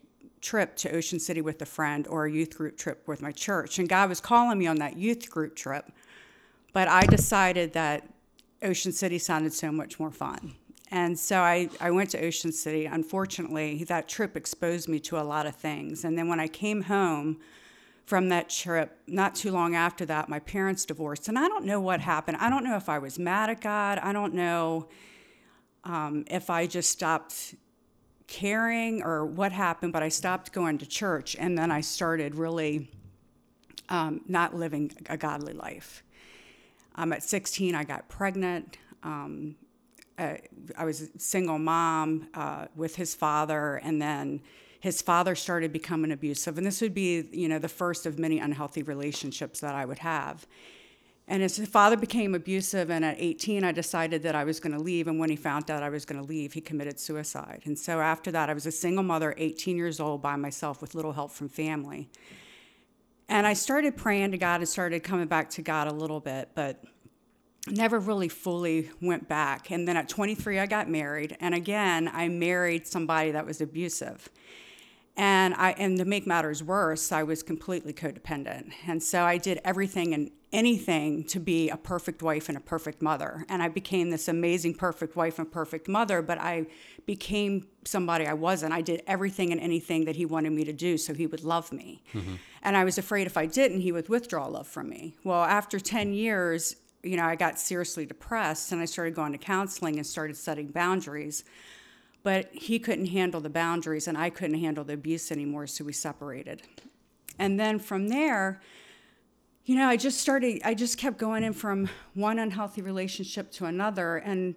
trip 0.40 0.76
to 0.76 0.90
Ocean 0.93 1.19
City 1.19 1.40
with 1.40 1.61
a 1.61 1.67
friend 1.67 2.06
or 2.08 2.26
a 2.26 2.32
youth 2.32 2.56
group 2.56 2.76
trip 2.76 3.02
with 3.08 3.20
my 3.20 3.32
church. 3.32 3.78
And 3.78 3.88
God 3.88 4.08
was 4.08 4.20
calling 4.20 4.58
me 4.58 4.67
on 4.67 4.76
that 4.76 4.96
youth 4.96 5.29
group 5.29 5.56
trip, 5.56 5.90
but 6.72 6.87
I 6.87 7.05
decided 7.06 7.72
that 7.72 8.08
Ocean 8.62 8.93
City 8.93 9.19
sounded 9.19 9.52
so 9.52 9.72
much 9.72 9.99
more 9.99 10.12
fun. 10.12 10.55
And 10.90 11.19
so 11.19 11.40
I, 11.40 11.69
I 11.81 11.90
went 11.90 12.11
to 12.11 12.25
Ocean 12.25 12.52
City. 12.52 12.87
Unfortunately, 12.87 13.82
that 13.84 14.08
trip 14.08 14.37
exposed 14.37 14.88
me 14.88 15.00
to 15.00 15.19
a 15.19 15.25
lot 15.25 15.46
of 15.46 15.56
things. 15.56 16.05
And 16.05 16.17
then 16.17 16.29
when 16.29 16.38
I 16.38 16.46
came 16.46 16.82
home 16.82 17.38
from 18.06 18.29
that 18.29 18.49
trip, 18.49 18.97
not 19.08 19.35
too 19.35 19.50
long 19.50 19.75
after 19.75 20.06
that, 20.06 20.29
my 20.29 20.38
parents 20.38 20.85
divorced. 20.85 21.29
And 21.29 21.37
I 21.37 21.49
don't 21.49 21.64
know 21.64 21.81
what 21.81 22.00
happened. 22.00 22.38
I 22.41 22.49
don't 22.49 22.62
know 22.62 22.76
if 22.76 22.88
I 22.88 22.99
was 22.99 23.19
mad 23.19 23.50
at 23.50 23.61
God. 23.61 23.99
I 23.99 24.12
don't 24.12 24.32
know 24.32 24.88
um, 25.82 26.25
if 26.29 26.49
I 26.49 26.69
just 26.69 26.91
stopped 26.91 27.56
caring 28.29 29.03
or 29.03 29.26
what 29.26 29.50
happened, 29.50 29.93
but 29.93 30.05
I 30.05 30.08
stopped 30.08 30.53
going 30.53 30.79
to 30.79 30.87
church 30.87 31.37
and 31.38 31.58
then 31.58 31.73
I 31.73 31.81
started 31.81 32.37
really 32.37 32.91
um, 33.88 34.20
not 34.29 34.55
living 34.55 34.93
a 35.08 35.17
godly 35.17 35.53
life. 35.53 36.05
Um, 36.94 37.12
at 37.12 37.25
16, 37.25 37.75
I 37.75 37.82
got 37.82 38.08
pregnant. 38.08 38.79
Um, 39.03 39.56
uh, 40.19 40.35
I 40.79 40.85
was 40.85 41.03
a 41.03 41.19
single 41.19 41.58
mom 41.58 42.29
uh, 42.35 42.67
with 42.75 42.97
his 42.97 43.14
father, 43.14 43.76
and 43.76 44.00
then 44.00 44.41
his 44.87 45.03
father 45.03 45.35
started 45.35 45.73
becoming 45.73 46.12
abusive. 46.12 46.56
And 46.56 46.67
this 46.67 46.81
would 46.81 46.94
be, 46.94 47.29
you 47.33 47.49
know, 47.49 47.59
the 47.59 47.69
first 47.69 48.06
of 48.06 48.21
many 48.21 48.38
unhealthy 48.38 48.85
relationships 48.85 49.59
that 49.59 49.75
I 49.75 49.85
would 49.85 49.99
have. 49.99 50.47
And 51.27 51.43
his 51.43 51.59
father 51.67 51.97
became 51.97 52.37
abusive, 52.37 52.88
and 52.88 53.05
at 53.05 53.17
18, 53.19 53.65
I 53.65 53.73
decided 53.73 54.23
that 54.23 54.37
I 54.37 54.44
was 54.44 54.61
going 54.61 54.77
to 54.77 54.79
leave. 54.79 55.09
And 55.09 55.19
when 55.19 55.29
he 55.29 55.35
found 55.35 55.73
out 55.73 55.83
I 55.83 55.88
was 55.88 56.05
going 56.05 56.21
to 56.21 56.27
leave, 56.27 56.53
he 56.53 56.61
committed 56.61 57.00
suicide. 57.00 57.62
And 57.65 57.77
so 57.77 58.00
after 58.00 58.31
that, 58.31 58.49
I 58.49 58.53
was 58.55 58.65
a 58.65 58.71
single 58.71 59.03
mother, 59.03 59.35
18 59.37 59.77
years 59.77 59.99
old, 59.99 60.23
by 60.23 60.37
myself 60.37 60.81
with 60.81 60.94
little 60.94 61.12
help 61.12 61.32
from 61.32 61.49
family. 61.49 62.09
And 63.29 63.44
I 63.44 63.55
started 63.55 63.97
praying 63.97 64.31
to 64.31 64.39
God 64.39 64.61
and 64.61 64.69
started 64.69 65.03
coming 65.03 65.27
back 65.27 65.50
to 65.50 65.62
God 65.62 65.89
a 65.89 65.93
little 65.93 66.21
bit, 66.21 66.50
but 66.55 66.85
never 67.69 67.99
really 67.99 68.29
fully 68.29 68.91
went 69.03 69.29
back. 69.29 69.73
And 69.73 69.89
then 69.89 69.97
at 69.97 70.09
23, 70.09 70.61
I 70.61 70.67
got 70.67 70.89
married. 70.89 71.37
And 71.41 71.56
again, 71.56 72.09
I 72.15 72.29
married 72.29 72.87
somebody 72.87 73.32
that 73.32 73.44
was 73.44 73.61
abusive. 73.61 74.31
And 75.17 75.55
I 75.55 75.71
and 75.73 75.97
to 75.99 76.05
make 76.05 76.27
matters 76.27 76.63
worse, 76.63 77.11
I 77.11 77.23
was 77.23 77.43
completely 77.43 77.95
codependent. 77.95 78.73
And 78.87 79.03
so 79.03 79.25
I 79.25 79.39
did 79.39 79.61
everything 79.65 80.13
and 80.13 80.31
anything 80.53 81.25
to 81.25 81.41
be 81.41 81.71
a 81.71 81.77
perfect 81.77 82.23
wife 82.23 82.49
and 82.49 82.57
a 82.57 82.61
perfect 82.61 83.03
mother. 83.03 83.45
And 83.49 83.63
I 83.63 83.69
became 83.69 84.11
this 84.11 84.29
amazing 84.29 84.75
perfect 84.75 85.17
wife 85.17 85.39
and 85.39 85.51
perfect 85.51 85.89
mother, 85.89 86.23
but 86.23 86.39
I 86.39 86.67
became 87.05 87.67
somebody 87.85 88.27
I 88.27 88.35
wasn't. 88.35 88.73
I 88.73 88.81
did 88.83 89.03
everything 89.07 89.53
and 89.53 89.61
anything 89.61 90.05
that 90.05 90.17
he 90.17 90.27
wanted 90.27 90.53
me 90.53 90.65
to 90.65 90.73
do 90.73 90.99
so 90.99 91.15
he 91.15 91.27
would 91.27 91.45
love 91.45 91.73
me. 91.73 92.03
Mm-hmm. 92.15 92.35
And 92.63 92.77
I 92.77 92.85
was 92.85 92.99
afraid 92.99 93.27
if 93.27 93.37
I 93.37 93.47
didn't, 93.47 93.81
he 93.81 93.93
would 93.93 94.09
withdraw 94.09 94.47
love 94.47 94.67
from 94.67 94.89
me. 94.89 95.17
Well, 95.25 95.45
after 95.45 95.81
10 95.81 96.13
years, 96.13 96.77
you 97.03 97.17
know, 97.17 97.25
I 97.25 97.37
got 97.37 97.59
seriously 97.59 98.07
depressed 98.07 98.73
and 98.73 98.81
I 98.81 98.85
started 98.85 99.15
going 99.15 99.33
to 99.33 99.39
counseling 99.39 99.97
and 99.97 100.07
started 100.07 100.37
setting 100.37 100.69
boundaries 100.69 101.45
but 102.26 102.49
he 102.50 102.81
couldn't 102.81 103.06
handle 103.06 103.40
the 103.40 103.49
boundaries 103.49 104.08
and 104.08 104.19
I 104.19 104.31
couldn't 104.31 104.58
handle 104.58 104.82
the 104.82 104.94
abuse 104.94 105.31
anymore, 105.31 105.69
so 105.69 105.84
we 105.84 105.93
separated. 105.93 106.61
And 107.38 107.61
then 107.61 107.78
from 107.78 108.08
there, 108.08 108.61
you 109.64 109.76
know, 109.76 109.87
I 109.87 109.96
just 109.96 110.20
started, 110.20 110.61
I 110.64 110.75
just 110.75 110.99
kept 110.99 111.19
going 111.19 111.44
in 111.44 111.52
from 111.52 111.88
one 112.14 112.40
unhealthy 112.40 112.82
relationship 112.82 113.52
to 113.52 113.67
another. 113.67 114.17
And 114.17 114.56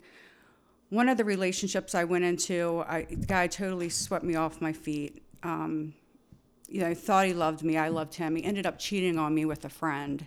one 0.89 1.09
of 1.09 1.17
the 1.17 1.23
relationships 1.23 1.93
I 1.93 2.05
went 2.05 2.23
into, 2.23 2.83
I, 2.87 3.03
the 3.03 3.27
guy 3.27 3.45
totally 3.45 3.89
swept 3.89 4.25
me 4.25 4.33
off 4.33 4.61
my 4.61 4.73
feet. 4.73 5.21
Um, 5.43 5.93
you 6.67 6.81
know, 6.81 6.87
I 6.87 6.95
thought 6.95 7.27
he 7.27 7.35
loved 7.35 7.63
me, 7.63 7.77
I 7.77 7.89
loved 7.89 8.15
him. 8.15 8.35
He 8.35 8.43
ended 8.43 8.65
up 8.65 8.79
cheating 8.79 9.19
on 9.19 9.35
me 9.35 9.45
with 9.45 9.63
a 9.63 9.69
friend. 9.69 10.25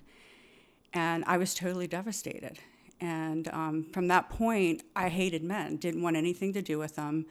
And 0.92 1.24
I 1.26 1.38
was 1.38 1.56
totally 1.56 1.88
devastated. 1.88 2.60
And 3.02 3.48
um, 3.48 3.82
from 3.92 4.06
that 4.08 4.30
point, 4.30 4.84
I 4.94 5.08
hated 5.08 5.42
men, 5.42 5.76
didn't 5.76 6.02
want 6.02 6.16
anything 6.16 6.52
to 6.52 6.62
do 6.62 6.78
with 6.78 6.94
them. 6.94 7.26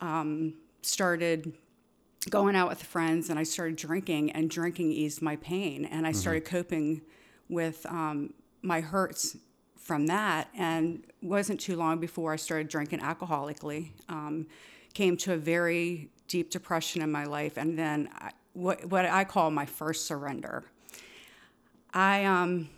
Um, 0.00 0.54
started 0.80 1.52
going 2.30 2.56
out 2.56 2.70
with 2.70 2.82
friends 2.82 3.28
and 3.28 3.38
I 3.38 3.42
started 3.42 3.76
drinking, 3.76 4.32
and 4.32 4.48
drinking 4.48 4.92
eased 4.92 5.20
my 5.20 5.36
pain. 5.36 5.84
And 5.84 6.06
I 6.06 6.10
mm-hmm. 6.10 6.18
started 6.18 6.44
coping 6.46 7.02
with 7.50 7.84
um, 7.84 8.32
my 8.62 8.80
hurts 8.80 9.36
from 9.76 10.06
that. 10.06 10.48
And 10.56 11.04
wasn't 11.20 11.60
too 11.60 11.76
long 11.76 12.00
before 12.00 12.32
I 12.32 12.36
started 12.36 12.68
drinking 12.68 13.00
alcoholically. 13.00 13.90
Um, 14.08 14.46
came 14.94 15.18
to 15.18 15.34
a 15.34 15.36
very 15.36 16.08
deep 16.28 16.50
depression 16.50 17.02
in 17.02 17.12
my 17.12 17.24
life, 17.24 17.58
and 17.58 17.78
then 17.78 18.08
I, 18.14 18.30
what, 18.54 18.86
what 18.86 19.04
I 19.04 19.24
call 19.24 19.50
my 19.50 19.66
first 19.66 20.06
surrender. 20.06 20.64
I 21.92 22.24
um, 22.24 22.70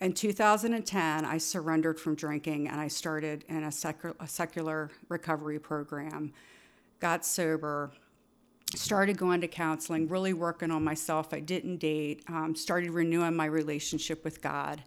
in 0.00 0.12
2010, 0.12 1.24
I 1.24 1.38
surrendered 1.38 1.98
from 1.98 2.14
drinking 2.14 2.68
and 2.68 2.80
I 2.80 2.88
started 2.88 3.44
in 3.48 3.64
a, 3.64 3.72
secular, 3.72 4.14
a 4.20 4.28
secular 4.28 4.90
recovery 5.08 5.58
program, 5.58 6.32
got 7.00 7.24
sober, 7.24 7.92
started 8.74 9.16
going 9.16 9.40
to 9.40 9.48
counseling, 9.48 10.08
really 10.08 10.34
working 10.34 10.70
on 10.70 10.84
myself. 10.84 11.32
I 11.32 11.40
didn't 11.40 11.78
date, 11.78 12.22
um, 12.28 12.54
started 12.54 12.90
renewing 12.90 13.34
my 13.34 13.46
relationship 13.46 14.22
with 14.22 14.42
God, 14.42 14.82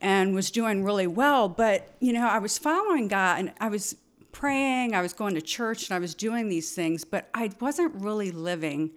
and 0.00 0.34
was 0.34 0.50
doing 0.50 0.84
really 0.84 1.06
well. 1.08 1.48
But, 1.48 1.94
you 1.98 2.12
know, 2.12 2.28
I 2.28 2.38
was 2.38 2.56
following 2.56 3.08
God 3.08 3.40
and 3.40 3.52
I 3.58 3.68
was 3.68 3.96
praying, 4.30 4.94
I 4.94 5.00
was 5.00 5.12
going 5.12 5.34
to 5.34 5.40
church, 5.40 5.88
and 5.88 5.96
I 5.96 5.98
was 5.98 6.14
doing 6.14 6.48
these 6.48 6.72
things, 6.72 7.04
but 7.04 7.28
I 7.34 7.50
wasn't 7.58 7.94
really 7.94 8.30
living 8.30 8.90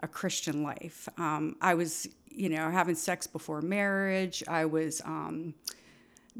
a 0.00 0.08
Christian 0.08 0.62
life. 0.62 1.08
Um, 1.18 1.56
I 1.60 1.74
was 1.74 2.08
you 2.38 2.48
know, 2.48 2.70
having 2.70 2.94
sex 2.94 3.26
before 3.26 3.60
marriage. 3.60 4.44
I 4.46 4.64
was 4.64 5.02
um, 5.04 5.54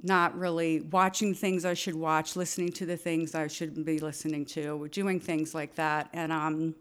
not 0.00 0.38
really 0.38 0.80
watching 0.80 1.34
things 1.34 1.64
I 1.64 1.74
should 1.74 1.96
watch, 1.96 2.36
listening 2.36 2.70
to 2.72 2.86
the 2.86 2.96
things 2.96 3.34
I 3.34 3.48
shouldn't 3.48 3.84
be 3.84 3.98
listening 3.98 4.46
to, 4.46 4.88
doing 4.92 5.18
things 5.18 5.56
like 5.56 5.74
that. 5.74 6.08
And 6.12 6.30
um, 6.30 6.76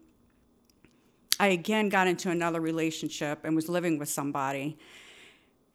I 1.40 1.48
again 1.48 1.88
got 1.88 2.06
into 2.06 2.30
another 2.30 2.60
relationship 2.60 3.40
and 3.42 3.56
was 3.56 3.68
living 3.68 3.98
with 3.98 4.08
somebody. 4.08 4.78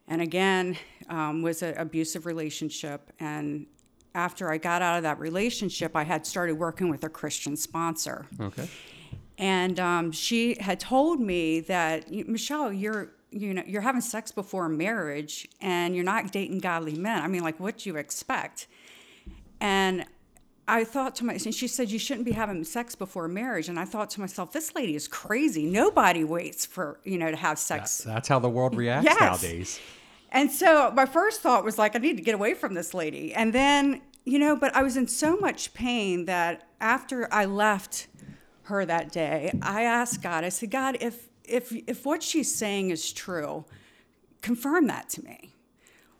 And 0.07 0.22
again, 0.22 0.77
um, 1.10 1.41
was 1.41 1.62
an 1.63 1.77
abusive 1.77 2.25
relationship. 2.25 3.12
And 3.19 3.65
after 4.15 4.51
I 4.51 4.57
got 4.57 4.81
out 4.81 4.98
of 4.98 5.03
that 5.03 5.19
relationship, 5.19 5.98
I 5.98 6.03
had 6.03 6.25
started 6.25 6.53
working 6.53 6.89
with 6.89 7.03
a 7.03 7.10
Christian 7.10 7.57
sponsor. 7.57 8.25
Okay. 8.39 8.69
And 9.38 9.80
um, 9.80 10.12
she 10.12 10.56
had 10.60 10.80
told 10.80 11.20
me 11.20 11.60
that 11.62 12.12
Michelle, 12.28 12.72
you're 12.72 13.12
you 13.34 13.54
know, 13.54 13.63
you're 13.66 13.82
having 13.82 14.02
sex 14.02 14.32
before 14.32 14.70
marriage 14.70 15.48
and 15.60 15.96
you're 15.96 16.04
not 16.04 16.32
dating 16.32 16.60
godly 16.60 16.94
men. 16.96 17.22
I 17.22 17.28
mean, 17.28 17.42
like, 17.42 17.60
what 17.60 17.80
do 17.80 17.90
you 17.90 17.96
expect? 17.98 18.68
And 19.60 20.06
I 20.68 20.84
thought 20.84 21.16
to 21.16 21.25
myself, 21.25 21.48
and 21.48 21.56
she 21.56 21.68
said, 21.68 21.92
you 21.92 22.00
shouldn't 22.00 22.25
be 22.25 22.32
having 22.32 22.63
sex 22.63 22.96
before 22.96 23.28
marriage. 23.28 23.70
And 23.70 23.80
I 23.80 23.86
thought 23.86 24.10
to 24.12 24.22
myself, 24.22 24.54
this 24.54 24.75
lady 24.75 24.96
is 24.96 25.08
crazy. 25.08 25.66
Nobody 25.66 26.24
waits 26.24 26.66
for, 26.66 27.00
you 27.04 27.18
know, 27.18 27.32
to 27.32 27.38
have 27.38 27.58
sex. 27.60 28.00
That, 28.00 28.13
that's 28.13 28.28
how 28.28 28.40
the 28.40 28.50
world 28.50 28.75
reacts 28.75 29.06
Yes. 29.06 29.20
nowadays. 29.20 29.80
And 30.32 30.52
so 30.52 30.92
my 30.92 31.06
first 31.06 31.42
thought 31.42 31.63
was 31.63 31.78
like, 31.78 31.96
I 31.96 32.00
need 32.00 32.18
to 32.18 32.24
get 32.24 32.36
away 32.36 32.54
from 32.54 32.74
this 32.74 32.94
lady. 32.94 33.34
And 33.34 33.52
then, 33.54 34.02
you 34.25 34.40
know, 34.40 34.56
but 34.56 34.75
I 34.75 34.84
was 34.84 34.96
in 34.96 35.08
so 35.08 35.38
much 35.38 35.74
pain 35.74 36.25
that 36.25 36.68
after 36.80 37.32
I 37.34 37.46
left 37.46 38.08
her 38.63 38.86
that 38.86 39.12
day, 39.12 39.51
I 39.62 39.84
asked 39.84 40.22
God, 40.22 40.43
I 40.43 40.50
said, 40.50 40.72
God, 40.72 40.98
if 41.01 41.27
if 41.43 41.72
if 41.88 42.05
what 42.05 42.24
she's 42.24 42.53
saying 42.53 42.91
is 42.91 43.12
true, 43.12 43.65
confirm 44.41 44.88
that 44.88 45.10
to 45.10 45.24
me. 45.24 45.53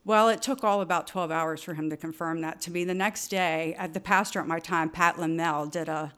Well, 0.05 0.27
it 0.27 0.41
took 0.41 0.65
all 0.65 0.81
about 0.81 1.07
12 1.07 1.31
hours 1.31 1.63
for 1.63 1.75
him 1.75 1.89
to 1.89 1.95
confirm 1.95 2.41
that 2.41 2.59
to 2.62 2.71
me. 2.71 2.83
The 2.83 2.93
next 2.93 3.29
day, 3.29 3.73
at 3.77 3.93
the 3.93 4.01
pastor 4.01 4.41
at 4.41 4.47
my 4.47 4.59
time, 4.59 4.89
Pat 4.89 5.17
Linnell, 5.17 5.67
did 5.67 5.88
a 5.88 6.13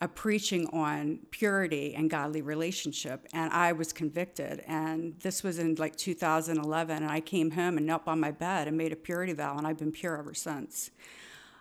a 0.00 0.08
preaching 0.08 0.66
on 0.74 1.18
purity 1.30 1.94
and 1.94 2.10
godly 2.10 2.42
relationship 2.42 3.26
and 3.32 3.50
i 3.52 3.72
was 3.72 3.92
convicted 3.92 4.62
and 4.66 5.18
this 5.20 5.42
was 5.42 5.58
in 5.58 5.74
like 5.76 5.96
2011 5.96 7.02
and 7.02 7.10
i 7.10 7.18
came 7.18 7.52
home 7.52 7.78
and 7.78 7.86
knelt 7.86 8.04
by 8.04 8.14
my 8.14 8.30
bed 8.30 8.68
and 8.68 8.76
made 8.76 8.92
a 8.92 8.96
purity 8.96 9.32
vow 9.32 9.56
and 9.56 9.66
i've 9.66 9.78
been 9.78 9.92
pure 9.92 10.18
ever 10.18 10.34
since 10.34 10.90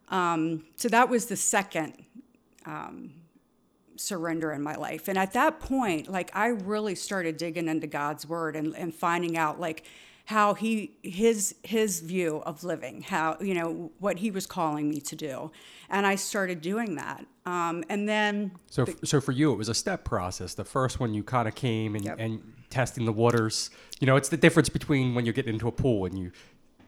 um, 0.09 0.63
so 0.75 0.87
that 0.89 1.09
was 1.09 1.25
the 1.27 1.35
second 1.35 2.05
um, 2.65 3.13
surrender 3.97 4.51
in 4.51 4.61
my 4.61 4.75
life 4.75 5.07
and 5.07 5.17
at 5.17 5.33
that 5.33 5.59
point 5.59 6.09
like 6.09 6.29
i 6.35 6.47
really 6.47 6.95
started 6.95 7.37
digging 7.37 7.67
into 7.67 7.87
god's 7.87 8.27
word 8.27 8.55
and, 8.55 8.75
and 8.75 8.93
finding 8.93 9.37
out 9.37 9.59
like 9.59 9.83
how 10.25 10.53
he 10.53 10.91
his 11.03 11.55
his 11.63 11.99
view 11.99 12.37
of 12.45 12.63
living 12.63 13.01
how 13.03 13.37
you 13.39 13.53
know 13.53 13.91
what 13.99 14.19
he 14.19 14.31
was 14.31 14.45
calling 14.47 14.89
me 14.89 14.99
to 14.99 15.15
do 15.15 15.51
and 15.89 16.05
i 16.07 16.15
started 16.15 16.61
doing 16.61 16.95
that 16.95 17.25
um, 17.45 17.83
and 17.89 18.09
then 18.09 18.53
So, 18.71 18.85
so 19.03 19.21
for 19.21 19.31
you, 19.31 19.53
it 19.53 19.55
was 19.55 19.69
a 19.69 19.75
step 19.75 20.03
process. 20.03 20.55
The 20.55 20.65
first 20.65 20.99
one, 20.99 21.13
you 21.13 21.21
kind 21.23 21.47
of 21.47 21.53
came 21.53 21.93
and, 21.95 22.03
Yep. 22.03 22.15
and 22.19 22.53
testing 22.71 23.05
the 23.05 23.11
waters. 23.11 23.69
You 23.99 24.07
know, 24.07 24.15
it's 24.15 24.29
the 24.29 24.37
difference 24.37 24.67
between 24.67 25.13
when 25.13 25.27
you 25.27 25.31
get 25.31 25.45
into 25.45 25.67
a 25.67 25.71
pool 25.71 26.05
and 26.05 26.17
you 26.17 26.31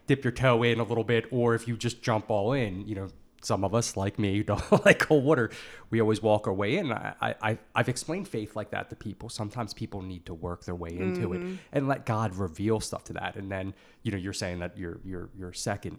dip 0.08 0.24
your 0.24 0.32
toe 0.32 0.64
in 0.64 0.80
a 0.80 0.82
little 0.82 1.04
bit, 1.04 1.26
or 1.30 1.54
if 1.54 1.68
you 1.68 1.76
just 1.76 2.02
jump 2.02 2.28
all 2.28 2.52
in. 2.52 2.88
You 2.88 2.96
know, 2.96 3.08
some 3.42 3.64
of 3.64 3.74
us, 3.74 3.96
like 3.96 4.18
me, 4.18 4.42
don't 4.44 4.84
like 4.84 5.00
cold 5.00 5.24
water. 5.24 5.50
We 5.90 6.00
always 6.00 6.22
walk 6.22 6.46
our 6.46 6.52
way 6.52 6.76
in. 6.76 6.92
I, 6.92 7.34
I, 7.40 7.58
I've 7.74 7.88
explained 7.88 8.28
faith 8.28 8.56
like 8.56 8.70
that 8.70 8.90
to 8.90 8.96
people. 8.96 9.28
Sometimes 9.28 9.74
people 9.74 10.02
need 10.02 10.26
to 10.26 10.34
work 10.34 10.64
their 10.64 10.74
way 10.74 10.90
into 10.90 11.32
it 11.32 11.40
mm-hmm. 11.40 11.54
and 11.72 11.88
let 11.88 12.06
God 12.06 12.34
reveal 12.34 12.80
stuff 12.80 13.04
to 13.04 13.12
that. 13.14 13.36
And 13.36 13.50
then, 13.50 13.74
you 14.02 14.12
know, 14.12 14.18
you're 14.18 14.32
saying 14.32 14.60
that 14.60 14.76
your 14.76 15.00
your 15.04 15.30
your 15.38 15.52
second, 15.52 15.98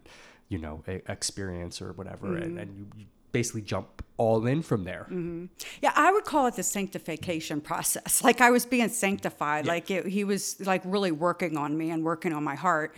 you 0.49 0.57
know, 0.57 0.83
experience 0.87 1.81
or 1.81 1.93
whatever, 1.93 2.35
and, 2.35 2.51
mm-hmm. 2.51 2.57
and 2.57 2.77
you, 2.77 2.87
you 2.97 3.05
basically 3.31 3.61
jump 3.61 4.03
all 4.17 4.45
in 4.47 4.61
from 4.61 4.83
there. 4.83 5.03
Mm-hmm. 5.09 5.45
Yeah, 5.81 5.91
I 5.95 6.11
would 6.11 6.25
call 6.25 6.47
it 6.47 6.55
the 6.55 6.63
sanctification 6.63 7.61
process. 7.61 8.23
Like 8.29 8.41
I 8.41 8.51
was 8.51 8.65
being 8.65 8.89
sanctified. 8.89 9.65
Like 9.65 9.89
it, 9.89 10.05
he 10.05 10.23
was 10.23 10.59
like 10.65 10.81
really 10.85 11.11
working 11.11 11.57
on 11.57 11.75
me 11.77 11.89
and 11.89 12.03
working 12.03 12.33
on 12.33 12.43
my 12.43 12.55
heart. 12.55 12.95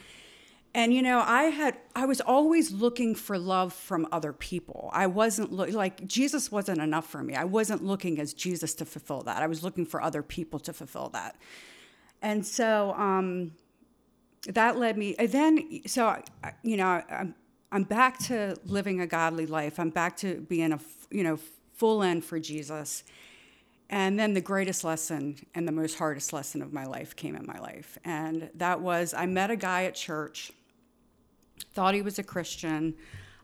And 0.73 0.93
you 0.93 1.01
know, 1.01 1.19
I 1.19 1.43
had 1.43 1.77
I 1.95 2.05
was 2.05 2.21
always 2.21 2.71
looking 2.71 3.13
for 3.13 3.37
love 3.37 3.73
from 3.73 4.07
other 4.11 4.31
people. 4.31 4.89
I 4.93 5.07
wasn't 5.07 5.51
look, 5.51 5.71
like 5.71 6.07
Jesus 6.07 6.51
wasn't 6.51 6.79
enough 6.79 7.07
for 7.09 7.21
me. 7.23 7.35
I 7.35 7.43
wasn't 7.43 7.83
looking 7.83 8.19
as 8.19 8.33
Jesus 8.33 8.73
to 8.75 8.85
fulfill 8.85 9.21
that. 9.23 9.41
I 9.41 9.47
was 9.47 9.63
looking 9.63 9.85
for 9.85 10.01
other 10.01 10.23
people 10.23 10.59
to 10.61 10.71
fulfill 10.71 11.09
that. 11.09 11.35
And 12.21 12.45
so 12.45 12.93
um, 12.93 13.51
that 14.47 14.77
led 14.77 14.97
me. 14.97 15.15
Then, 15.19 15.81
so 15.87 16.21
you 16.63 16.77
know, 16.77 17.03
I'm 17.09 17.35
I'm 17.71 17.83
back 17.83 18.19
to 18.19 18.57
living 18.65 19.01
a 19.01 19.07
godly 19.07 19.45
life. 19.45 19.79
I'm 19.79 19.89
back 19.89 20.17
to 20.17 20.41
being 20.41 20.71
a 20.71 20.79
you 21.09 21.23
know 21.23 21.37
full 21.73 22.03
end 22.03 22.23
for 22.23 22.39
Jesus. 22.39 23.03
And 23.89 24.17
then 24.17 24.33
the 24.33 24.41
greatest 24.41 24.85
lesson 24.85 25.35
and 25.53 25.67
the 25.67 25.71
most 25.73 25.97
hardest 25.97 26.31
lesson 26.31 26.61
of 26.61 26.71
my 26.71 26.85
life 26.85 27.13
came 27.13 27.35
in 27.35 27.45
my 27.45 27.59
life, 27.59 27.97
and 28.05 28.49
that 28.55 28.79
was 28.79 29.13
I 29.13 29.25
met 29.25 29.51
a 29.51 29.57
guy 29.57 29.83
at 29.83 29.95
church. 29.95 30.53
Thought 31.73 31.93
he 31.93 32.01
was 32.01 32.19
a 32.19 32.23
Christian. 32.23 32.95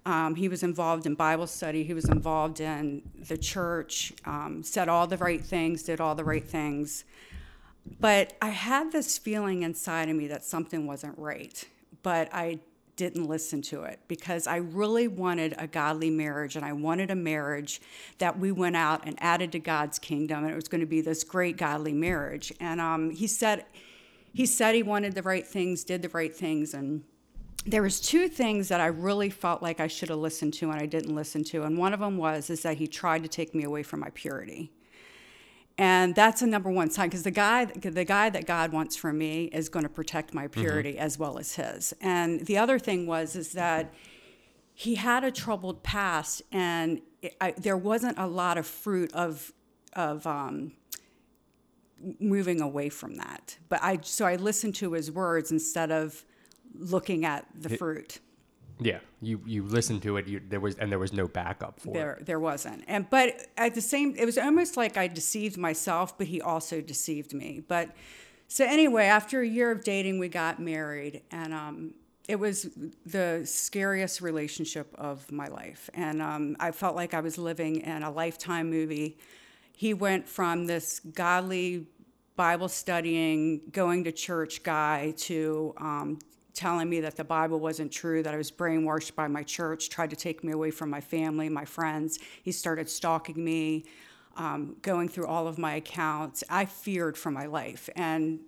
Um, 0.06 0.36
he 0.36 0.48
was 0.48 0.64
involved 0.64 1.06
in 1.06 1.16
Bible 1.16 1.48
study. 1.48 1.84
He 1.84 1.94
was 1.94 2.06
involved 2.06 2.60
in 2.62 3.02
the 3.28 3.38
church. 3.38 4.14
Um, 4.26 4.64
said 4.64 4.90
all 4.90 5.08
the 5.08 5.18
right 5.18 5.44
things. 5.44 5.84
Did 5.84 6.00
all 6.00 6.16
the 6.16 6.24
right 6.24 6.48
things. 6.48 7.04
But 8.00 8.34
I 8.42 8.50
had 8.50 8.92
this 8.92 9.18
feeling 9.18 9.64
inside 9.64 10.10
of 10.10 10.16
me 10.16 10.28
that 10.28 10.44
something 10.44 10.88
wasn't 10.88 11.18
right, 11.18 11.64
but 12.04 12.30
I 12.34 12.60
didn't 12.98 13.26
listen 13.26 13.62
to 13.62 13.84
it 13.84 14.00
because 14.08 14.48
I 14.48 14.58
really 14.58 15.08
wanted 15.08 15.54
a 15.58 15.68
godly 15.68 16.10
marriage 16.10 16.56
and 16.56 16.66
I 16.66 16.74
wanted 16.74 17.12
a 17.12 17.16
marriage 17.16 17.80
that 18.18 18.40
we 18.40 18.52
went 18.52 18.76
out 18.76 19.06
and 19.06 19.16
added 19.22 19.52
to 19.52 19.60
God's 19.60 20.00
kingdom 20.00 20.44
and 20.44 20.52
it 20.52 20.56
was 20.56 20.68
going 20.68 20.82
to 20.82 20.88
be 20.88 21.02
this 21.02 21.24
great 21.24 21.58
godly 21.58 21.94
marriage. 21.94 22.52
And 22.60 22.82
um, 22.82 23.12
he 23.12 23.28
said 23.28 23.66
he 24.34 24.46
said 24.46 24.76
he 24.76 24.84
wanted 24.84 25.16
the 25.16 25.24
right 25.24 25.48
things, 25.48 25.84
did 25.84 26.02
the 26.02 26.10
right 26.10 26.36
things, 26.36 26.74
and 26.74 27.04
there 27.68 27.82
was 27.82 28.00
two 28.00 28.30
things 28.30 28.70
that 28.70 28.80
I 28.80 28.88
really 28.88 29.30
felt 29.30 29.62
like 29.62 29.82
I 29.82 29.88
should 29.88 30.08
have 30.10 30.20
listened 30.20 30.54
to 30.56 30.72
and 30.72 30.82
I 30.82 30.86
didn't 30.86 31.14
listen 31.14 31.44
to. 31.46 31.64
And 31.64 31.78
one 31.78 31.94
of 31.94 32.00
them 32.00 32.18
was 32.18 32.50
is 32.50 32.64
that 32.64 32.78
he 32.78 32.88
tried 32.88 33.24
to 33.24 33.30
take 33.30 33.54
me 33.54 33.64
away 33.64 33.84
from 33.84 34.00
my 34.00 34.10
purity. 34.14 34.72
And 35.78 36.16
that's 36.16 36.42
a 36.42 36.48
number 36.48 36.72
one 36.72 36.90
sign 36.90 37.10
because 37.10 37.24
the 37.24 37.30
guy 37.30 37.66
the 37.66 38.04
guy 38.04 38.32
that 38.32 38.48
god 38.48 38.72
wants 38.72 38.96
from 38.96 39.20
me 39.20 39.46
is 39.46 39.70
going 39.70 39.84
to 39.84 39.90
protect 39.90 40.34
my 40.34 40.48
purity 40.48 40.98
as 40.98 41.20
well 41.20 41.38
as 41.38 41.56
his. 41.56 41.94
And 42.02 42.46
the 42.48 42.58
other 42.58 42.80
thing 42.80 43.06
was 43.06 43.36
is 43.36 43.52
that 43.52 43.94
he 44.74 44.96
had 44.96 45.24
a 45.24 45.32
troubled 45.32 45.84
past 45.84 46.42
and 46.52 47.02
it, 47.22 47.36
I, 47.42 47.52
there 47.52 47.78
wasn't 47.78 48.18
a 48.18 48.28
lot 48.28 48.58
of 48.58 48.66
fruit 48.66 49.14
of 49.14 49.54
of 49.94 50.26
um, 50.26 50.72
moving 52.20 52.62
away 52.62 52.90
from 52.90 53.18
that. 53.18 53.58
But 53.70 53.84
i 53.84 54.00
so 54.02 54.26
i 54.26 54.36
listened 54.36 54.74
to 54.76 54.94
his 54.94 55.12
words 55.12 55.52
instead 55.52 55.92
of 55.92 56.26
looking 56.80 57.26
at 57.26 57.46
the 57.60 57.70
fruit 57.78 58.20
Yeah, 58.80 59.00
you 59.22 59.42
you 59.46 59.64
listened 59.64 60.04
to 60.04 60.18
it. 60.18 60.28
You, 60.28 60.40
there 60.48 60.60
was 60.60 60.76
and 60.78 60.92
there 60.92 61.00
was 61.00 61.12
no 61.12 61.28
backup 61.28 61.80
for 61.80 61.90
it. 61.90 61.94
there 61.94 62.20
there 62.22 62.40
wasn't 62.40 62.84
and 62.88 63.10
but 63.10 63.48
at 63.58 63.74
the 63.74 63.82
same 63.82 64.14
it 64.16 64.26
was 64.26 64.38
almost 64.38 64.78
like 64.78 64.98
i 64.98 65.08
deceived 65.08 65.58
myself 65.58 66.16
but 66.18 66.28
he 66.28 66.42
also 66.42 66.80
deceived 66.82 67.34
me 67.34 67.62
but 67.68 67.90
so 68.48 68.64
anyway 68.66 69.06
after 69.06 69.42
a 69.42 69.48
year 69.48 69.72
of 69.72 69.84
dating 69.84 70.20
we 70.20 70.30
got 70.30 70.60
married 70.60 71.24
and 71.32 71.54
um, 71.54 71.94
it 72.28 72.38
was 72.40 72.70
the 73.06 73.42
scariest 73.46 74.22
relationship 74.22 74.94
of 74.96 75.32
my 75.32 75.48
life 75.48 75.90
and 75.96 76.22
um, 76.22 76.56
i 76.60 76.70
felt 76.72 76.96
like 76.96 77.14
i 77.16 77.20
was 77.20 77.38
living 77.38 77.82
in 77.82 78.04
a 78.04 78.12
lifetime 78.12 78.70
movie 78.70 79.18
he 79.74 79.94
went 79.94 80.28
from 80.28 80.68
this 80.68 81.00
godly 81.00 81.88
bible 82.36 82.70
studying 82.70 83.62
going 83.72 84.04
to 84.04 84.12
church 84.12 84.62
guy 84.62 85.14
to 85.18 85.74
um, 85.78 86.20
telling 86.58 86.90
me 86.90 87.00
that 87.02 87.16
the 87.16 87.24
Bible 87.24 87.60
wasn't 87.60 87.92
true, 87.92 88.24
that 88.24 88.34
I 88.34 88.38
was 88.38 88.52
brainwashed 88.52 89.14
by 89.14 89.28
my 89.28 89.44
church, 89.44 89.90
tried 89.90 90.10
to 90.10 90.16
take 90.16 90.44
me 90.44 90.52
away 90.52 90.72
from 90.72 90.90
my 90.90 91.00
family, 91.00 91.50
my 91.50 91.66
friends. 91.66 92.18
He 92.42 92.52
started 92.52 92.90
stalking 92.90 93.42
me, 93.42 93.86
um, 94.36 94.76
going 94.82 95.08
through 95.08 95.28
all 95.28 95.48
of 95.48 95.60
my 95.60 95.76
accounts. 95.76 96.44
I 96.50 96.66
feared 96.66 97.16
for 97.16 97.30
my 97.30 97.46
life. 97.46 97.90
And 97.96 98.40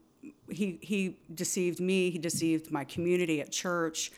he, 0.49 0.79
he 0.81 1.17
deceived 1.35 1.79
me, 1.79 2.09
he 2.09 2.17
deceived 2.17 2.71
my 2.71 2.83
community 2.83 3.41
at 3.41 3.51
church. 3.51 4.11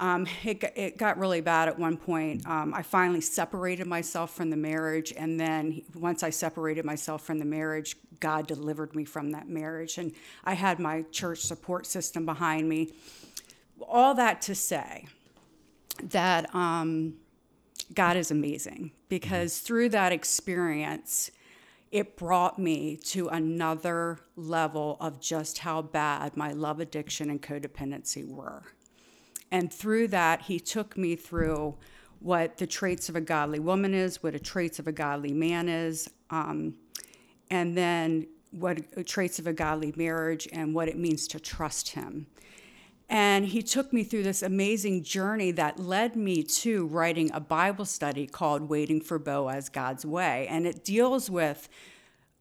Um, 0.00 0.26
it, 0.44 0.60
got- 0.60 0.76
it 0.76 0.96
got 0.98 1.18
really 1.18 1.40
bad 1.40 1.68
at 1.68 1.78
one 1.78 1.96
point. 1.96 2.46
Um, 2.46 2.72
I 2.74 2.82
finally 2.82 3.20
separated 3.20 3.86
myself 3.86 4.34
from 4.34 4.50
the 4.50 4.56
marriage, 4.56 5.12
and 5.16 5.38
then 5.38 5.82
once 5.94 6.22
I 6.22 6.30
separated 6.30 6.84
myself 6.84 7.22
from 7.22 7.38
the 7.38 7.44
marriage, 7.44 7.96
God 8.20 8.46
delivered 8.46 8.94
me 8.94 9.04
from 9.04 9.30
that 9.32 9.48
marriage, 9.48 9.98
and 9.98 10.12
I 10.44 10.54
had 10.54 10.78
my 10.78 11.02
church 11.12 11.40
support 11.40 11.86
system 11.86 12.26
behind 12.26 12.68
me. 12.68 12.92
All 13.80 14.14
that 14.14 14.42
to 14.42 14.54
say 14.54 15.06
that 16.02 16.52
um, 16.54 17.14
God 17.94 18.16
is 18.16 18.30
amazing 18.30 18.92
because 19.08 19.60
through 19.60 19.90
that 19.90 20.12
experience, 20.12 21.30
it 21.90 22.16
brought 22.16 22.58
me 22.58 22.96
to 22.96 23.28
another 23.28 24.18
level 24.36 24.96
of 25.00 25.20
just 25.20 25.58
how 25.58 25.80
bad 25.80 26.36
my 26.36 26.52
love 26.52 26.80
addiction 26.80 27.30
and 27.30 27.40
codependency 27.40 28.26
were. 28.26 28.64
And 29.50 29.72
through 29.72 30.08
that, 30.08 30.42
he 30.42 30.60
took 30.60 30.96
me 30.96 31.16
through 31.16 31.76
what 32.20 32.58
the 32.58 32.66
traits 32.66 33.08
of 33.08 33.16
a 33.16 33.20
godly 33.20 33.60
woman 33.60 33.94
is, 33.94 34.22
what 34.22 34.32
the 34.32 34.38
traits 34.38 34.78
of 34.78 34.86
a 34.86 34.92
godly 34.92 35.32
man 35.32 35.68
is, 35.68 36.10
um, 36.30 36.74
and 37.50 37.76
then 37.76 38.26
what 38.50 39.06
traits 39.06 39.38
of 39.38 39.46
a 39.46 39.52
godly 39.52 39.92
marriage 39.96 40.48
and 40.52 40.74
what 40.74 40.88
it 40.88 40.98
means 40.98 41.28
to 41.28 41.40
trust 41.40 41.90
him. 41.90 42.26
And 43.10 43.46
he 43.46 43.62
took 43.62 43.92
me 43.92 44.04
through 44.04 44.24
this 44.24 44.42
amazing 44.42 45.02
journey 45.02 45.50
that 45.52 45.78
led 45.78 46.14
me 46.14 46.42
to 46.42 46.86
writing 46.86 47.30
a 47.32 47.40
Bible 47.40 47.86
study 47.86 48.26
called 48.26 48.68
Waiting 48.68 49.00
for 49.00 49.18
Boaz 49.18 49.70
God's 49.70 50.04
Way. 50.04 50.46
And 50.50 50.66
it 50.66 50.84
deals 50.84 51.30
with 51.30 51.68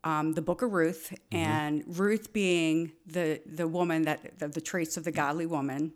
um, 0.04 0.34
the 0.34 0.42
book 0.42 0.62
of 0.62 0.72
Ruth, 0.74 1.14
and 1.32 1.84
Ruth 1.86 2.32
being 2.32 2.94
the 3.06 3.42
the 3.46 3.68
woman 3.68 4.04
that 4.04 4.40
the, 4.40 4.48
the 4.48 4.62
traits 4.62 4.96
of 4.96 5.04
the 5.04 5.12
godly 5.12 5.46
woman, 5.46 5.94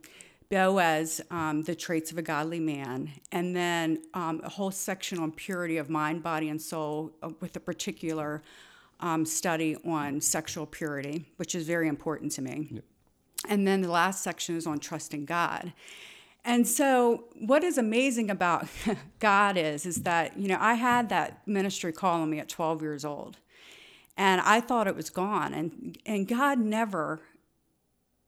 Boaz 0.51 1.21
um, 1.31 1.63
the 1.63 1.73
traits 1.73 2.11
of 2.11 2.17
a 2.17 2.21
godly 2.21 2.59
man, 2.59 3.09
and 3.31 3.55
then 3.55 4.03
um, 4.13 4.41
a 4.43 4.49
whole 4.49 4.69
section 4.69 5.17
on 5.17 5.31
purity 5.31 5.77
of 5.77 5.89
mind, 5.89 6.21
body, 6.21 6.49
and 6.49 6.61
soul, 6.61 7.13
uh, 7.23 7.29
with 7.39 7.55
a 7.55 7.59
particular 7.61 8.43
um, 8.99 9.25
study 9.25 9.77
on 9.85 10.19
sexual 10.19 10.65
purity, 10.65 11.25
which 11.37 11.55
is 11.55 11.65
very 11.65 11.87
important 11.87 12.33
to 12.33 12.41
me. 12.41 12.81
And 13.47 13.65
then 13.65 13.79
the 13.79 13.89
last 13.89 14.23
section 14.23 14.57
is 14.57 14.67
on 14.67 14.79
trusting 14.79 15.23
God. 15.23 15.71
And 16.43 16.67
so, 16.67 17.29
what 17.39 17.63
is 17.63 17.77
amazing 17.77 18.29
about 18.29 18.67
God 19.19 19.55
is, 19.55 19.85
is 19.85 20.03
that 20.03 20.37
you 20.37 20.49
know 20.49 20.57
I 20.59 20.73
had 20.73 21.07
that 21.09 21.47
ministry 21.47 21.93
call 21.93 22.21
on 22.21 22.29
me 22.29 22.39
at 22.39 22.49
12 22.49 22.81
years 22.81 23.05
old, 23.05 23.37
and 24.17 24.41
I 24.41 24.59
thought 24.59 24.87
it 24.87 24.97
was 24.97 25.09
gone. 25.09 25.53
And 25.53 25.97
and 26.05 26.27
God 26.27 26.59
never, 26.59 27.21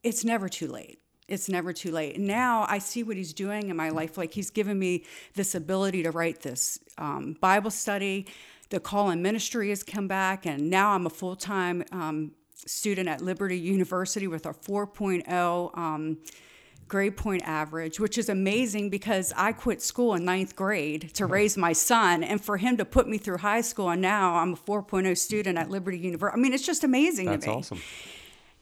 it's 0.04 0.24
never 0.24 0.48
too 0.48 0.70
late. 0.70 1.03
It's 1.34 1.50
never 1.50 1.74
too 1.74 1.92
late. 1.92 2.16
And 2.16 2.28
now 2.28 2.66
I 2.70 2.78
see 2.80 3.04
what 3.04 3.18
He's 3.18 3.34
doing 3.34 3.70
in 3.70 3.76
my 3.76 3.90
life. 3.90 4.18
Like 4.18 4.34
He's 4.34 4.50
given 4.50 4.80
me 4.80 5.04
this 5.36 5.56
ability 5.56 6.04
to 6.04 6.12
write 6.12 6.42
this 6.42 6.80
um, 6.98 7.36
Bible 7.42 7.72
study. 7.72 8.28
The 8.70 8.80
call 8.80 9.10
in 9.10 9.22
ministry 9.22 9.70
has 9.70 9.84
come 9.84 10.08
back, 10.08 10.46
and 10.46 10.70
now 10.70 10.92
I'm 10.92 11.06
a 11.06 11.10
full 11.10 11.36
time 11.36 11.84
um, 11.92 12.32
student 12.56 13.10
at 13.10 13.22
Liberty 13.22 13.58
University 13.58 14.28
with 14.28 14.46
a 14.46 14.54
4.0. 14.54 15.78
Um, 15.78 16.18
grade 16.88 17.18
point 17.18 17.42
average, 17.44 18.00
which 18.00 18.18
is 18.18 18.30
amazing 18.30 18.90
because 18.90 19.34
I 19.36 19.52
quit 19.52 19.82
school 19.82 20.14
in 20.14 20.26
ninth 20.26 20.56
grade 20.56 21.12
to 21.16 21.26
raise 21.26 21.58
my 21.58 21.74
son, 21.74 22.24
and 22.24 22.44
for 22.44 22.58
him 22.58 22.78
to 22.78 22.86
put 22.86 23.08
me 23.08 23.18
through 23.18 23.38
high 23.38 23.62
school, 23.62 23.90
and 23.90 24.02
now 24.02 24.36
I'm 24.36 24.54
a 24.54 24.58
4.0 24.58 25.18
student 25.18 25.58
at 25.58 25.70
Liberty 25.70 25.98
University. 25.98 26.40
I 26.40 26.42
mean, 26.42 26.54
it's 26.54 26.66
just 26.66 26.84
amazing 26.84 27.26
That's 27.28 27.46
to 27.46 27.52
me. 27.52 27.58
awesome. 27.58 27.82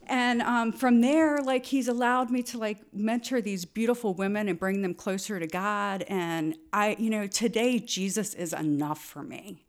And 0.08 0.42
um, 0.42 0.72
from 0.72 1.02
there, 1.02 1.42
like 1.42 1.66
he's 1.66 1.88
allowed 1.88 2.30
me 2.30 2.44
to 2.44 2.58
like 2.58 2.78
mentor 2.94 3.42
these 3.42 3.66
beautiful 3.66 4.14
women 4.14 4.50
and 4.50 4.60
bring 4.60 4.82
them 4.82 4.94
closer 4.94 5.40
to 5.40 5.48
God. 5.48 6.04
And 6.08 6.56
I, 6.74 6.96
you 7.00 7.10
know, 7.10 7.28
today 7.28 7.80
Jesus 7.80 8.34
is 8.34 8.54
enough 8.54 9.02
for 9.02 9.24
me. 9.24 9.64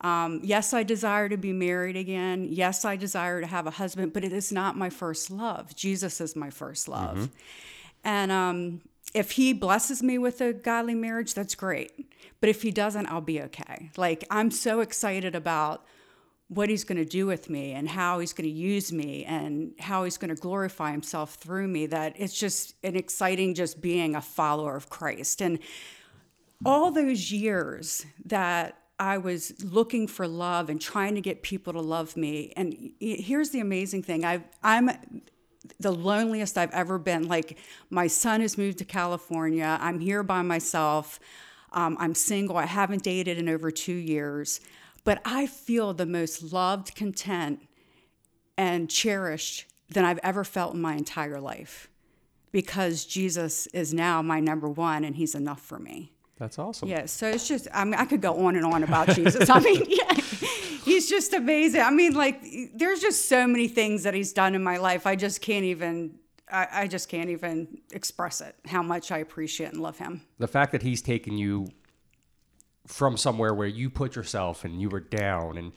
Um, 0.00 0.40
yes, 0.44 0.72
I 0.72 0.84
desire 0.84 1.28
to 1.28 1.36
be 1.36 1.52
married 1.52 1.96
again. 1.96 2.46
Yes, 2.50 2.84
I 2.84 2.96
desire 2.96 3.40
to 3.40 3.46
have 3.46 3.66
a 3.66 3.72
husband, 3.72 4.12
but 4.12 4.24
it 4.24 4.32
is 4.32 4.52
not 4.52 4.76
my 4.76 4.90
first 4.90 5.30
love. 5.30 5.74
Jesus 5.74 6.20
is 6.20 6.36
my 6.36 6.50
first 6.50 6.88
love. 6.88 7.30
And 8.04 8.30
um, 8.30 8.80
if 9.14 9.32
he 9.32 9.52
blesses 9.52 10.02
me 10.02 10.18
with 10.18 10.40
a 10.40 10.52
godly 10.52 10.94
marriage, 10.94 11.34
that's 11.34 11.54
great. 11.54 12.12
But 12.40 12.48
if 12.48 12.62
he 12.62 12.70
doesn't, 12.70 13.06
I'll 13.06 13.20
be 13.20 13.42
okay. 13.42 13.90
Like, 13.96 14.24
I'm 14.30 14.50
so 14.50 14.80
excited 14.80 15.34
about 15.34 15.84
what 16.48 16.70
he's 16.70 16.84
going 16.84 16.98
to 16.98 17.04
do 17.04 17.26
with 17.26 17.50
me 17.50 17.72
and 17.72 17.88
how 17.88 18.18
he's 18.18 18.32
going 18.32 18.48
to 18.48 18.54
use 18.54 18.90
me 18.90 19.24
and 19.24 19.72
how 19.78 20.04
he's 20.04 20.16
going 20.16 20.34
to 20.34 20.40
glorify 20.40 20.90
himself 20.90 21.34
through 21.34 21.68
me 21.68 21.86
that 21.86 22.14
it's 22.16 22.38
just 22.38 22.74
an 22.82 22.96
exciting 22.96 23.54
just 23.54 23.80
being 23.82 24.16
a 24.16 24.20
follower 24.20 24.74
of 24.74 24.88
Christ. 24.88 25.42
And 25.42 25.58
all 26.64 26.90
those 26.90 27.30
years 27.30 28.06
that 28.24 28.78
I 28.98 29.18
was 29.18 29.62
looking 29.62 30.08
for 30.08 30.26
love 30.26 30.70
and 30.70 30.80
trying 30.80 31.14
to 31.14 31.20
get 31.20 31.42
people 31.42 31.72
to 31.74 31.80
love 31.80 32.16
me. 32.16 32.52
And 32.56 32.92
here's 32.98 33.50
the 33.50 33.60
amazing 33.60 34.02
thing 34.02 34.24
i 34.24 34.42
I'm 34.62 34.90
the 35.78 35.92
loneliest 35.92 36.56
I've 36.56 36.72
ever 36.72 36.98
been. 36.98 37.28
Like, 37.28 37.58
my 37.90 38.06
son 38.06 38.40
has 38.40 38.56
moved 38.56 38.78
to 38.78 38.84
California. 38.84 39.78
I'm 39.80 40.00
here 40.00 40.22
by 40.22 40.42
myself. 40.42 41.20
Um, 41.72 41.96
I'm 42.00 42.14
single. 42.14 42.56
I 42.56 42.64
haven't 42.64 43.02
dated 43.02 43.38
in 43.38 43.48
over 43.48 43.70
two 43.70 43.92
years. 43.92 44.60
But 45.04 45.20
I 45.24 45.46
feel 45.46 45.94
the 45.94 46.06
most 46.06 46.52
loved, 46.52 46.94
content, 46.94 47.66
and 48.56 48.90
cherished 48.90 49.66
than 49.88 50.04
I've 50.04 50.20
ever 50.22 50.44
felt 50.44 50.74
in 50.74 50.80
my 50.80 50.94
entire 50.94 51.40
life 51.40 51.88
because 52.52 53.04
Jesus 53.04 53.66
is 53.68 53.94
now 53.94 54.22
my 54.22 54.40
number 54.40 54.68
one 54.68 55.04
and 55.04 55.16
he's 55.16 55.34
enough 55.34 55.60
for 55.60 55.78
me. 55.78 56.12
That's 56.38 56.58
awesome. 56.58 56.88
Yeah, 56.88 57.06
so 57.06 57.28
it's 57.28 57.48
just, 57.48 57.66
I 57.74 57.84
mean, 57.84 57.94
I 57.94 58.04
could 58.04 58.20
go 58.20 58.46
on 58.46 58.56
and 58.56 58.64
on 58.64 58.84
about 58.84 59.08
Jesus. 59.08 59.50
I 59.50 59.58
mean, 59.58 59.82
yeah, 59.88 60.14
he's 60.84 61.08
just 61.08 61.32
amazing. 61.32 61.80
I 61.80 61.90
mean, 61.90 62.14
like, 62.14 62.42
there's 62.74 63.00
just 63.00 63.28
so 63.28 63.46
many 63.46 63.66
things 63.66 64.04
that 64.04 64.14
he's 64.14 64.32
done 64.32 64.54
in 64.54 64.62
my 64.62 64.76
life. 64.76 65.06
I 65.06 65.16
just 65.16 65.40
can't 65.40 65.64
even, 65.64 66.14
I, 66.50 66.68
I 66.72 66.86
just 66.86 67.08
can't 67.08 67.28
even 67.30 67.80
express 67.92 68.40
it, 68.40 68.54
how 68.66 68.82
much 68.82 69.10
I 69.10 69.18
appreciate 69.18 69.72
and 69.72 69.80
love 69.80 69.98
him. 69.98 70.22
The 70.38 70.46
fact 70.46 70.72
that 70.72 70.82
he's 70.82 71.02
taken 71.02 71.36
you 71.36 71.68
from 72.88 73.16
somewhere 73.16 73.54
where 73.54 73.68
you 73.68 73.90
put 73.90 74.16
yourself 74.16 74.64
and 74.64 74.80
you 74.80 74.88
were 74.88 75.00
down 75.00 75.58
and 75.58 75.72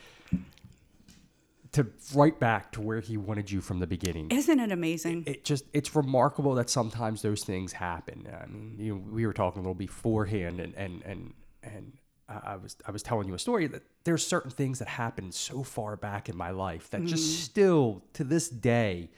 to 1.73 1.87
right 2.13 2.37
back 2.37 2.71
to 2.73 2.81
where 2.81 2.99
he 2.99 3.15
wanted 3.15 3.49
you 3.49 3.61
from 3.61 3.79
the 3.79 3.87
beginning. 3.87 4.29
Isn't 4.29 4.59
it 4.59 4.71
amazing? 4.71 5.23
it 5.25 5.43
just 5.45 5.65
it's 5.73 5.95
remarkable 5.95 6.55
that 6.55 6.69
sometimes 6.69 7.21
those 7.21 7.43
things 7.43 7.73
happen. 7.73 8.27
I 8.31 8.45
mean, 8.47 8.75
you 8.77 8.95
know, 8.95 9.01
we 9.09 9.25
were 9.25 9.33
talking 9.33 9.59
a 9.59 9.61
little 9.61 9.73
beforehand, 9.73 10.59
and 10.59 10.73
and 10.75 11.01
and 11.03 11.33
and 11.63 11.93
I 12.27 12.39
I 12.43 12.55
was 12.57 12.75
I 12.85 12.91
was 12.91 13.03
telling 13.03 13.27
you 13.27 13.35
a 13.35 13.39
story 13.39 13.67
that 13.67 13.83
there's 14.03 14.25
certain 14.25 14.51
things 14.51 14.79
that 14.79 14.87
happened 14.87 15.33
so 15.33 15.63
far 15.63 15.95
back 15.95 16.27
in 16.27 16.35
my 16.35 16.51
life 16.51 16.89
that 16.89 17.05
just 17.05 17.23
mm-hmm. 17.23 17.41
still 17.43 18.03
to 18.13 18.23
this 18.23 18.49
day 18.49 19.09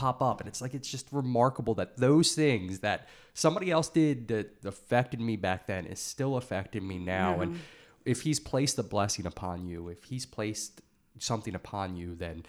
pop 0.00 0.22
up, 0.22 0.40
and 0.40 0.48
it's 0.48 0.62
like 0.64 0.74
it's 0.74 0.90
just 0.90 1.06
remarkable 1.12 1.74
that 1.74 1.96
those 1.96 2.34
things 2.34 2.80
that 2.80 3.08
somebody 3.34 3.70
else 3.70 3.88
did 3.88 4.28
that 4.28 4.46
affected 4.64 5.20
me 5.20 5.36
back 5.36 5.66
then 5.66 5.86
is 5.86 6.00
still 6.00 6.36
affecting 6.36 6.86
me 6.86 6.98
now, 6.98 7.40
and 7.40 7.58
if 8.04 8.22
he's 8.22 8.40
placed 8.40 8.78
a 8.78 8.82
blessing 8.82 9.26
upon 9.26 9.66
you, 9.66 9.88
if 9.88 10.04
he's 10.04 10.26
placed 10.26 10.80
something 11.18 11.54
upon 11.54 11.96
you, 11.96 12.14
then 12.14 12.44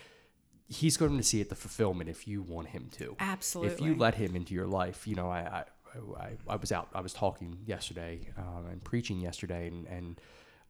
he's 0.70 0.96
going 0.96 1.18
to 1.18 1.24
see 1.24 1.42
it 1.42 1.50
the 1.50 1.56
fulfillment 1.56 2.10
if 2.10 2.28
you 2.28 2.42
want 2.42 2.68
him 2.70 2.88
to. 3.00 3.16
Absolutely. 3.20 3.74
If 3.74 3.82
you 3.82 3.96
let 3.96 4.16
him 4.16 4.36
into 4.36 4.54
your 4.54 4.68
life, 4.68 5.06
you 5.06 5.16
know, 5.16 5.30
I 5.30 5.42
I, 5.42 5.64
I, 6.26 6.30
I 6.48 6.56
was 6.56 6.72
out, 6.72 6.88
I 6.94 7.02
was 7.02 7.14
talking 7.14 7.58
yesterday 7.66 8.30
um, 8.38 8.64
and 8.72 8.82
preaching 8.82 9.20
yesterday, 9.20 9.68
and, 9.68 9.88
and 9.88 10.22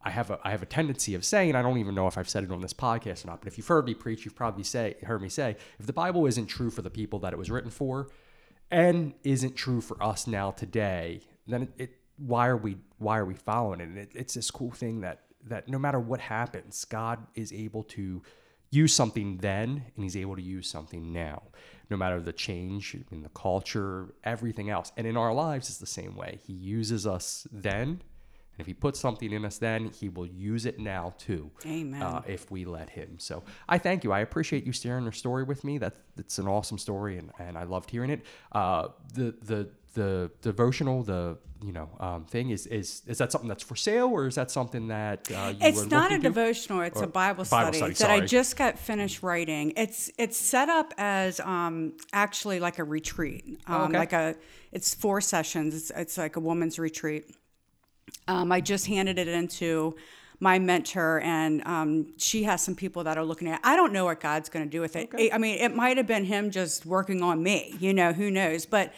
I 0.04 0.10
have 0.10 0.30
a 0.30 0.38
I 0.42 0.50
have 0.50 0.62
a 0.62 0.66
tendency 0.66 1.14
of 1.14 1.24
saying 1.24 1.54
I 1.54 1.62
don't 1.62 1.78
even 1.78 1.94
know 1.94 2.06
if 2.06 2.18
I've 2.18 2.28
said 2.28 2.44
it 2.44 2.50
on 2.50 2.60
this 2.60 2.72
podcast 2.72 3.24
or 3.24 3.28
not, 3.28 3.40
but 3.40 3.48
if 3.48 3.56
you've 3.56 3.66
heard 3.66 3.86
me 3.86 3.94
preach, 3.94 4.24
you've 4.24 4.34
probably 4.34 4.64
say 4.64 4.96
heard 5.02 5.22
me 5.22 5.28
say 5.28 5.56
if 5.78 5.86
the 5.86 5.92
Bible 5.92 6.26
isn't 6.26 6.46
true 6.46 6.70
for 6.70 6.82
the 6.82 6.90
people 6.90 7.18
that 7.20 7.32
it 7.32 7.38
was 7.38 7.50
written 7.50 7.70
for, 7.70 8.08
and 8.70 9.14
isn't 9.22 9.54
true 9.54 9.80
for 9.80 10.02
us 10.02 10.26
now 10.26 10.50
today, 10.50 11.20
then 11.46 11.62
it, 11.62 11.70
it 11.78 11.90
why 12.16 12.48
are 12.48 12.56
we 12.56 12.76
why 12.98 13.18
are 13.18 13.24
we 13.24 13.34
following 13.34 13.80
it? 13.80 13.88
And 13.88 13.98
it, 13.98 14.12
it's 14.14 14.34
this 14.34 14.50
cool 14.50 14.72
thing 14.72 15.00
that 15.02 15.20
that 15.44 15.68
no 15.68 15.78
matter 15.78 16.00
what 16.00 16.20
happens, 16.20 16.84
God 16.84 17.18
is 17.34 17.52
able 17.52 17.82
to 17.84 18.22
use 18.70 18.94
something 18.94 19.36
then 19.38 19.84
and 19.94 20.02
he's 20.02 20.16
able 20.16 20.34
to 20.34 20.42
use 20.42 20.66
something 20.66 21.12
now 21.12 21.42
no 21.90 21.96
matter 21.96 22.20
the 22.22 22.32
change 22.32 22.96
in 23.10 23.22
the 23.22 23.28
culture 23.28 24.14
everything 24.24 24.70
else 24.70 24.92
and 24.96 25.06
in 25.06 25.14
our 25.14 25.34
lives 25.34 25.68
it's 25.68 25.76
the 25.76 25.86
same 25.86 26.16
way 26.16 26.40
he 26.42 26.54
uses 26.54 27.06
us 27.06 27.46
then 27.52 27.82
and 27.82 28.02
if 28.62 28.66
he 28.66 28.74
puts 28.74 28.98
something 28.98 29.30
in 29.32 29.44
us 29.44 29.58
then 29.58 29.90
he 30.00 30.08
will 30.08 30.26
use 30.26 30.64
it 30.66 30.78
now 30.78 31.14
too 31.18 31.50
Amen. 31.66 32.02
uh, 32.02 32.22
if 32.26 32.50
we 32.50 32.64
let 32.64 32.88
him 32.90 33.18
so 33.18 33.42
i 33.68 33.76
thank 33.76 34.04
you 34.04 34.12
i 34.12 34.20
appreciate 34.20 34.64
you 34.64 34.72
sharing 34.72 35.02
your 35.04 35.12
story 35.12 35.44
with 35.44 35.64
me 35.64 35.78
that 35.78 35.94
that's 36.16 36.38
an 36.38 36.48
awesome 36.48 36.78
story 36.78 37.18
and, 37.18 37.30
and 37.38 37.58
i 37.58 37.64
loved 37.64 37.90
hearing 37.90 38.10
it 38.10 38.24
uh, 38.52 38.88
the 39.14 39.34
the 39.42 39.68
the 39.94 40.30
devotional 40.40 41.02
the 41.02 41.36
you 41.62 41.70
know 41.72 41.88
um, 42.00 42.24
thing 42.24 42.50
is 42.50 42.66
is 42.66 43.02
is 43.06 43.18
that 43.18 43.30
something 43.30 43.46
that's 43.48 43.62
for 43.62 43.76
sale 43.76 44.08
or 44.08 44.26
is 44.26 44.34
that 44.34 44.50
something 44.50 44.88
that 44.88 45.30
uh, 45.30 45.50
you 45.50 45.58
It's 45.68 45.86
not 45.90 46.10
a 46.10 46.16
to? 46.16 46.22
devotional; 46.22 46.80
it's 46.80 47.00
Or 47.00 47.04
a 47.04 47.06
Bible 47.06 47.44
Bible 47.44 47.72
study, 47.72 47.94
study, 47.94 47.94
that 47.94 48.10
I 48.10 48.26
just 48.26 48.56
got 48.56 48.78
finished 48.78 49.22
writing. 49.22 49.72
It's 49.76 50.10
it's 50.18 50.36
set 50.36 50.68
up 50.68 50.92
as 50.98 51.38
um, 51.40 51.92
actually 52.12 52.58
like 52.58 52.78
a 52.80 52.84
retreat, 52.84 53.44
um, 53.68 53.80
Oh, 53.82 53.84
okay. 53.84 53.98
like 53.98 54.12
a 54.12 54.34
it's 54.72 54.94
four 54.94 55.20
sessions. 55.20 55.74
It's 55.74 55.90
it's 55.94 56.18
like 56.18 56.34
a 56.36 56.40
woman's 56.40 56.78
retreat. 56.80 57.36
Um, 58.28 58.52
I 58.52 58.60
just 58.60 58.86
handed 58.86 59.18
it 59.18 59.28
into 59.28 59.96
my 60.40 60.58
mentor, 60.58 61.20
and 61.20 61.64
um, 61.66 62.12
she 62.16 62.42
has 62.42 62.62
some 62.62 62.74
people 62.74 63.04
that 63.04 63.16
are 63.16 63.24
looking 63.24 63.48
at. 63.48 63.60
it. 63.60 63.60
I 63.64 63.76
don't 63.76 63.92
know 63.92 64.06
what 64.06 64.20
God's 64.20 64.48
going 64.48 64.64
to 64.64 64.70
do 64.70 64.80
with 64.80 64.96
it. 64.96 65.10
I 65.32 65.38
mean, 65.38 65.58
it 65.58 65.74
might 65.74 65.96
have 65.96 66.06
been 66.06 66.24
Him 66.24 66.50
just 66.50 66.84
working 66.84 67.22
on 67.22 67.42
me. 67.42 67.74
You 67.78 67.94
know, 67.94 68.12
who 68.12 68.30
knows? 68.30 68.66
But 68.66 68.92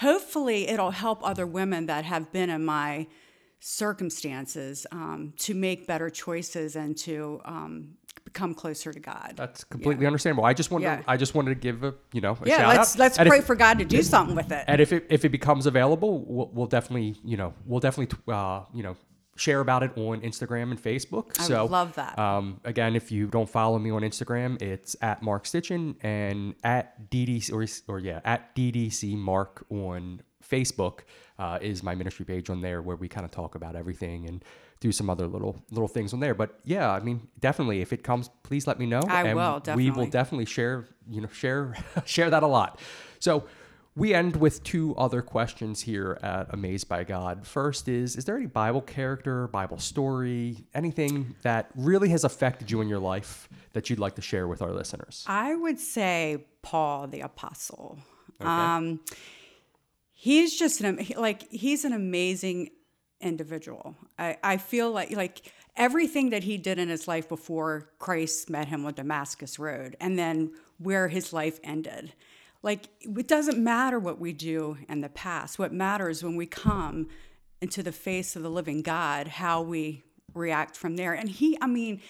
hopefully, 0.00 0.68
it'll 0.68 0.90
help 0.90 1.20
other 1.22 1.46
women 1.46 1.86
that 1.86 2.04
have 2.04 2.30
been 2.32 2.50
in 2.50 2.64
my 2.64 3.06
circumstances 3.60 4.86
um, 4.90 5.32
to 5.36 5.54
make 5.54 5.86
better 5.86 6.10
choices 6.10 6.76
and 6.76 6.96
to 6.96 7.40
um, 7.44 7.96
become 8.24 8.54
closer 8.54 8.92
to 8.92 9.00
God. 9.00 9.34
That's 9.36 9.64
completely 9.64 10.06
understandable. 10.06 10.44
I 10.44 10.54
just 10.54 10.70
wanted 10.70 10.84
Yeah. 10.84 10.96
to, 10.98 11.10
I 11.10 11.16
just 11.16 11.34
wanted 11.34 11.50
to 11.50 11.60
give 11.60 11.82
a 11.84 11.94
you 12.12 12.20
know 12.20 12.36
a 12.42 12.48
yeah, 12.48 12.58
shout 12.58 12.76
let's 12.76 12.94
out. 12.94 12.98
let's 12.98 13.18
And 13.18 13.28
pray 13.28 13.38
if, 13.38 13.44
for 13.44 13.54
God 13.56 13.78
to 13.78 13.84
do 13.84 14.02
something 14.02 14.36
with 14.36 14.52
it. 14.52 14.64
And 14.66 14.80
if 14.80 14.92
it 14.92 15.06
if 15.10 15.24
it 15.24 15.30
becomes 15.30 15.66
available, 15.66 16.24
we'll, 16.26 16.50
we'll 16.52 16.66
definitely 16.66 17.16
you 17.24 17.36
know 17.36 17.54
we'll 17.66 17.80
definitely 17.80 18.16
uh, 18.32 18.62
you 18.74 18.82
know 18.82 18.96
share 19.36 19.60
about 19.60 19.82
it 19.82 19.90
on 19.96 20.20
Instagram 20.20 20.70
and 20.70 20.82
Facebook. 20.82 21.38
I 21.38 21.42
would 21.42 21.48
so 21.48 21.64
love 21.64 21.94
that. 21.94 22.18
Um, 22.18 22.60
again, 22.64 22.94
if 22.94 23.10
you 23.10 23.26
don't 23.26 23.48
follow 23.48 23.78
me 23.78 23.90
on 23.90 24.02
Instagram, 24.02 24.60
it's 24.60 24.96
at 25.00 25.22
Mark 25.22 25.44
Stitchin 25.44 25.96
and 26.02 26.54
at 26.62 27.10
DDC 27.10 27.52
or 27.88 27.92
or 27.94 27.98
yeah 27.98 28.20
at 28.24 28.54
DDC 28.54 29.16
Mark 29.16 29.64
on 29.70 30.22
Facebook 30.46 31.00
uh, 31.40 31.58
is 31.62 31.82
my 31.82 31.94
ministry 31.94 32.26
page 32.26 32.50
on 32.50 32.60
there 32.60 32.82
where 32.82 32.96
we 32.96 33.08
kind 33.08 33.24
of 33.24 33.30
talk 33.30 33.54
about 33.54 33.74
everything 33.74 34.28
and 34.28 34.44
do 34.78 34.92
some 34.92 35.08
other 35.08 35.26
little 35.26 35.56
little 35.70 35.88
things 35.88 36.12
on 36.12 36.20
there. 36.20 36.34
But 36.34 36.60
yeah, 36.64 36.90
I 36.90 37.00
mean, 37.00 37.28
definitely, 37.40 37.80
if 37.80 37.94
it 37.94 38.04
comes, 38.04 38.28
please 38.42 38.66
let 38.66 38.78
me 38.78 38.84
know. 38.84 39.00
I 39.08 39.22
and 39.28 39.36
will, 39.36 39.62
We 39.74 39.86
will 39.90 40.04
definitely. 40.04 40.06
definitely 40.10 40.44
share, 40.44 40.88
you 41.08 41.22
know, 41.22 41.28
share 41.28 41.76
share 42.04 42.28
that 42.28 42.42
a 42.42 42.46
lot. 42.46 42.78
So 43.20 43.44
we 43.96 44.12
end 44.12 44.36
with 44.36 44.62
two 44.64 44.94
other 44.96 45.22
questions 45.22 45.80
here 45.80 46.18
at 46.22 46.46
Amazed 46.50 46.88
by 46.88 47.04
God. 47.04 47.46
First 47.46 47.88
is 47.88 48.16
Is 48.16 48.26
there 48.26 48.36
any 48.36 48.46
Bible 48.46 48.82
character, 48.82 49.48
Bible 49.48 49.78
story, 49.78 50.66
anything 50.74 51.34
that 51.42 51.70
really 51.74 52.10
has 52.10 52.24
affected 52.24 52.70
you 52.70 52.82
in 52.82 52.88
your 52.88 53.00
life 53.00 53.48
that 53.72 53.88
you'd 53.88 53.98
like 53.98 54.16
to 54.16 54.22
share 54.22 54.46
with 54.46 54.60
our 54.60 54.72
listeners? 54.72 55.24
I 55.26 55.54
would 55.54 55.78
say 55.78 56.44
Paul 56.60 57.08
the 57.08 57.22
apostle. 57.22 57.98
Okay. 58.40 58.48
Um, 58.48 59.00
he's 60.20 60.58
just 60.58 60.82
an 60.82 61.06
like 61.16 61.50
he's 61.50 61.86
an 61.86 61.94
amazing 61.94 62.70
individual. 63.22 63.96
I, 64.18 64.36
I 64.44 64.56
feel 64.58 64.90
like 64.90 65.12
like 65.12 65.50
everything 65.76 66.30
that 66.30 66.44
he 66.44 66.58
did 66.58 66.78
in 66.78 66.90
his 66.90 67.08
life 67.08 67.26
before 67.26 67.90
Christ 67.98 68.50
met 68.50 68.68
him 68.68 68.84
on 68.84 68.92
Damascus 68.92 69.58
Road, 69.58 69.96
and 69.98 70.18
then 70.18 70.52
where 70.76 71.08
his 71.08 71.32
life 71.32 71.58
ended. 71.64 72.12
Like 72.62 72.88
it 73.00 73.26
doesn't 73.26 73.56
matter 73.58 73.98
what 73.98 74.20
we 74.20 74.34
do 74.34 74.76
in 74.90 75.00
the 75.00 75.08
past. 75.08 75.58
What 75.58 75.72
matters 75.72 76.22
when 76.22 76.36
we 76.36 76.44
come 76.44 77.08
into 77.62 77.82
the 77.82 77.92
face 77.92 78.36
of 78.36 78.42
the 78.42 78.50
living 78.50 78.82
God, 78.82 79.26
how 79.26 79.62
we 79.62 80.04
react 80.34 80.76
from 80.76 80.96
there. 80.96 81.14
And 81.14 81.28
he, 81.28 81.56
I 81.60 81.66
mean, 81.66 82.00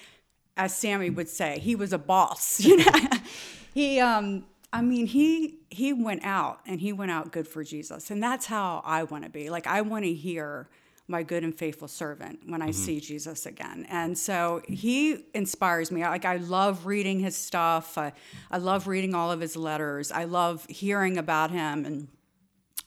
as 0.56 0.76
Sammy 0.76 1.10
would 1.10 1.28
say, 1.28 1.58
he 1.60 1.76
was 1.76 1.92
a 1.92 1.98
boss. 1.98 2.60
You 2.64 2.78
know, 2.78 2.92
he, 3.72 4.00
um, 4.00 4.44
I 4.72 4.82
mean, 4.82 5.06
he 5.06 5.58
he 5.70 5.92
went 5.92 6.24
out 6.24 6.60
and 6.66 6.80
he 6.80 6.92
went 6.92 7.10
out 7.10 7.32
good 7.32 7.48
for 7.48 7.64
Jesus, 7.64 8.10
and 8.10 8.22
that's 8.22 8.46
how 8.46 8.82
I 8.84 9.02
want 9.04 9.24
to 9.24 9.30
be. 9.30 9.50
Like 9.50 9.66
I 9.66 9.80
want 9.82 10.04
to 10.04 10.12
hear 10.12 10.68
my 11.10 11.24
good 11.24 11.42
and 11.42 11.52
faithful 11.52 11.88
servant 11.88 12.38
when 12.46 12.62
I 12.62 12.70
see 12.70 13.00
Jesus 13.00 13.44
again. 13.44 13.84
And 13.90 14.16
so 14.16 14.62
he 14.68 15.24
inspires 15.34 15.90
me. 15.90 16.02
Like 16.02 16.24
I 16.24 16.36
love 16.36 16.86
reading 16.86 17.18
his 17.18 17.36
stuff. 17.36 17.98
I, 17.98 18.12
I 18.48 18.58
love 18.58 18.86
reading 18.86 19.12
all 19.12 19.32
of 19.32 19.40
his 19.40 19.56
letters. 19.56 20.12
I 20.12 20.24
love 20.24 20.64
hearing 20.68 21.18
about 21.18 21.50
him 21.50 21.84
and 21.84 22.08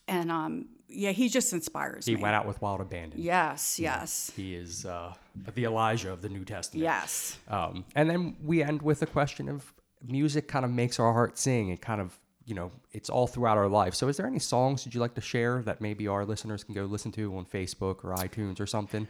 and 0.07 0.31
um 0.31 0.69
yeah, 0.87 1.11
he 1.11 1.27
just 1.27 1.53
inspires 1.53 2.05
he 2.05 2.13
me. 2.13 2.17
He 2.19 2.23
went 2.23 2.35
out 2.35 2.45
with 2.45 2.61
wild 2.61 2.79
abandon. 2.79 3.19
Yes, 3.19 3.79
yes. 3.79 4.31
He 4.35 4.53
is 4.55 4.85
uh, 4.85 5.13
the 5.55 5.63
Elijah 5.63 6.11
of 6.11 6.21
the 6.21 6.29
New 6.29 6.45
Testament. 6.45 6.83
Yes. 6.83 7.39
Um, 7.47 7.83
and 7.95 8.07
then 8.09 8.37
we 8.43 8.61
end 8.61 8.83
with 8.83 9.01
a 9.01 9.07
question 9.07 9.49
of 9.49 9.73
music 10.05 10.47
kind 10.47 10.65
of 10.65 10.71
makes 10.71 10.99
our 10.99 11.13
heart 11.13 11.37
sing. 11.37 11.69
It 11.69 11.81
kind 11.81 12.01
of, 12.01 12.17
you 12.45 12.55
know, 12.55 12.71
it's 12.91 13.09
all 13.09 13.27
throughout 13.27 13.57
our 13.57 13.67
life. 13.69 13.93
So 13.95 14.07
is 14.07 14.17
there 14.17 14.27
any 14.27 14.39
songs 14.39 14.83
that 14.83 14.93
you'd 14.93 15.01
like 15.01 15.15
to 15.15 15.21
share 15.21 15.61
that 15.63 15.81
maybe 15.81 16.07
our 16.07 16.25
listeners 16.25 16.63
can 16.63 16.73
go 16.75 16.85
listen 16.85 17.11
to 17.13 17.35
on 17.37 17.45
Facebook 17.45 18.03
or 18.03 18.15
iTunes 18.15 18.59
or 18.59 18.65
something? 18.67 19.07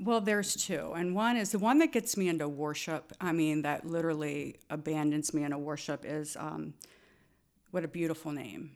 Well, 0.00 0.20
there's 0.20 0.54
two. 0.54 0.92
And 0.94 1.14
one 1.14 1.36
is 1.36 1.50
the 1.50 1.58
one 1.58 1.78
that 1.78 1.92
gets 1.92 2.16
me 2.16 2.28
into 2.28 2.48
worship. 2.48 3.12
I 3.20 3.32
mean, 3.32 3.62
that 3.62 3.84
literally 3.84 4.56
abandons 4.70 5.34
me 5.34 5.42
into 5.42 5.58
worship 5.58 6.04
is 6.04 6.36
um, 6.36 6.74
What 7.72 7.82
a 7.84 7.88
Beautiful 7.88 8.30
Name 8.30 8.70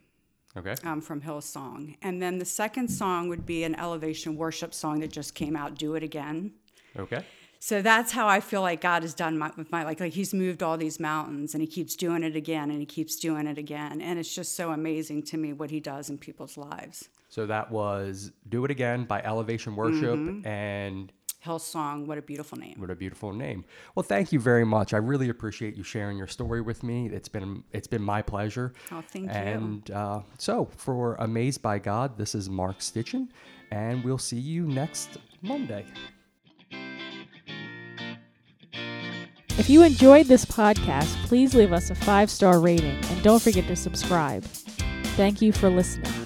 Okay. 0.56 0.74
um, 0.82 1.00
from 1.00 1.20
Hillsong. 1.22 1.96
And 2.02 2.20
then 2.20 2.38
the 2.38 2.44
second 2.44 2.88
song 2.88 3.28
would 3.28 3.46
be 3.46 3.62
an 3.62 3.76
elevation 3.78 4.36
worship 4.36 4.74
song 4.74 4.98
that 5.00 5.12
just 5.12 5.34
came 5.36 5.54
out, 5.56 5.78
Do 5.78 5.94
It 5.94 6.02
Again. 6.02 6.54
Okay. 6.98 7.24
So 7.64 7.80
that's 7.80 8.10
how 8.10 8.26
I 8.26 8.40
feel 8.40 8.60
like 8.60 8.80
God 8.80 9.02
has 9.02 9.14
done 9.14 9.38
my, 9.38 9.52
with 9.56 9.70
my 9.70 9.84
like 9.84 10.00
like 10.00 10.14
He's 10.14 10.34
moved 10.34 10.64
all 10.64 10.76
these 10.76 10.98
mountains 10.98 11.54
and 11.54 11.60
He 11.60 11.68
keeps 11.68 11.94
doing 11.94 12.24
it 12.24 12.34
again 12.34 12.70
and 12.72 12.80
He 12.80 12.86
keeps 12.86 13.14
doing 13.16 13.46
it 13.46 13.56
again 13.56 14.00
and 14.00 14.18
it's 14.18 14.34
just 14.34 14.56
so 14.56 14.72
amazing 14.72 15.22
to 15.30 15.36
me 15.36 15.52
what 15.52 15.70
He 15.70 15.78
does 15.78 16.10
in 16.10 16.18
people's 16.18 16.56
lives. 16.56 17.08
So 17.28 17.46
that 17.46 17.70
was 17.70 18.32
Do 18.48 18.64
It 18.64 18.72
Again 18.72 19.04
by 19.04 19.22
Elevation 19.22 19.76
Worship 19.76 20.18
Mm-hmm. 20.18 20.44
and 20.46 21.12
Hillsong, 21.46 22.06
what 22.06 22.18
a 22.18 22.22
beautiful 22.22 22.58
name. 22.58 22.74
what 22.78 22.90
a 22.90 22.94
beautiful 22.96 23.32
name. 23.32 23.64
Well, 23.94 24.02
thank 24.02 24.32
you 24.32 24.40
very 24.40 24.64
much. 24.64 24.92
I 24.92 24.98
really 24.98 25.28
appreciate 25.28 25.76
you 25.76 25.84
sharing 25.84 26.16
your 26.18 26.26
story 26.28 26.60
with 26.62 26.82
me. 26.82 27.08
It's 27.10 27.28
been 27.28 27.62
it's 27.72 27.86
been 27.86 28.02
my 28.02 28.22
pleasure. 28.22 28.72
Oh, 28.90 29.02
thank 29.06 29.26
you. 29.26 29.30
And 29.30 29.88
uh, 29.92 30.20
so 30.36 30.68
for 30.76 31.14
Amazed 31.20 31.62
by 31.62 31.78
God, 31.78 32.18
this 32.18 32.34
is 32.34 32.50
Mark 32.50 32.78
Stitchin, 32.80 33.28
and 33.70 34.02
we'll 34.04 34.18
see 34.30 34.38
you 34.38 34.66
next 34.66 35.18
Monday. 35.42 35.84
If 39.62 39.70
you 39.70 39.84
enjoyed 39.84 40.26
this 40.26 40.44
podcast, 40.44 41.14
please 41.26 41.54
leave 41.54 41.72
us 41.72 41.88
a 41.88 41.94
five 41.94 42.32
star 42.32 42.58
rating 42.58 42.98
and 43.04 43.22
don't 43.22 43.40
forget 43.40 43.64
to 43.68 43.76
subscribe. 43.76 44.42
Thank 45.14 45.40
you 45.40 45.52
for 45.52 45.70
listening. 45.70 46.21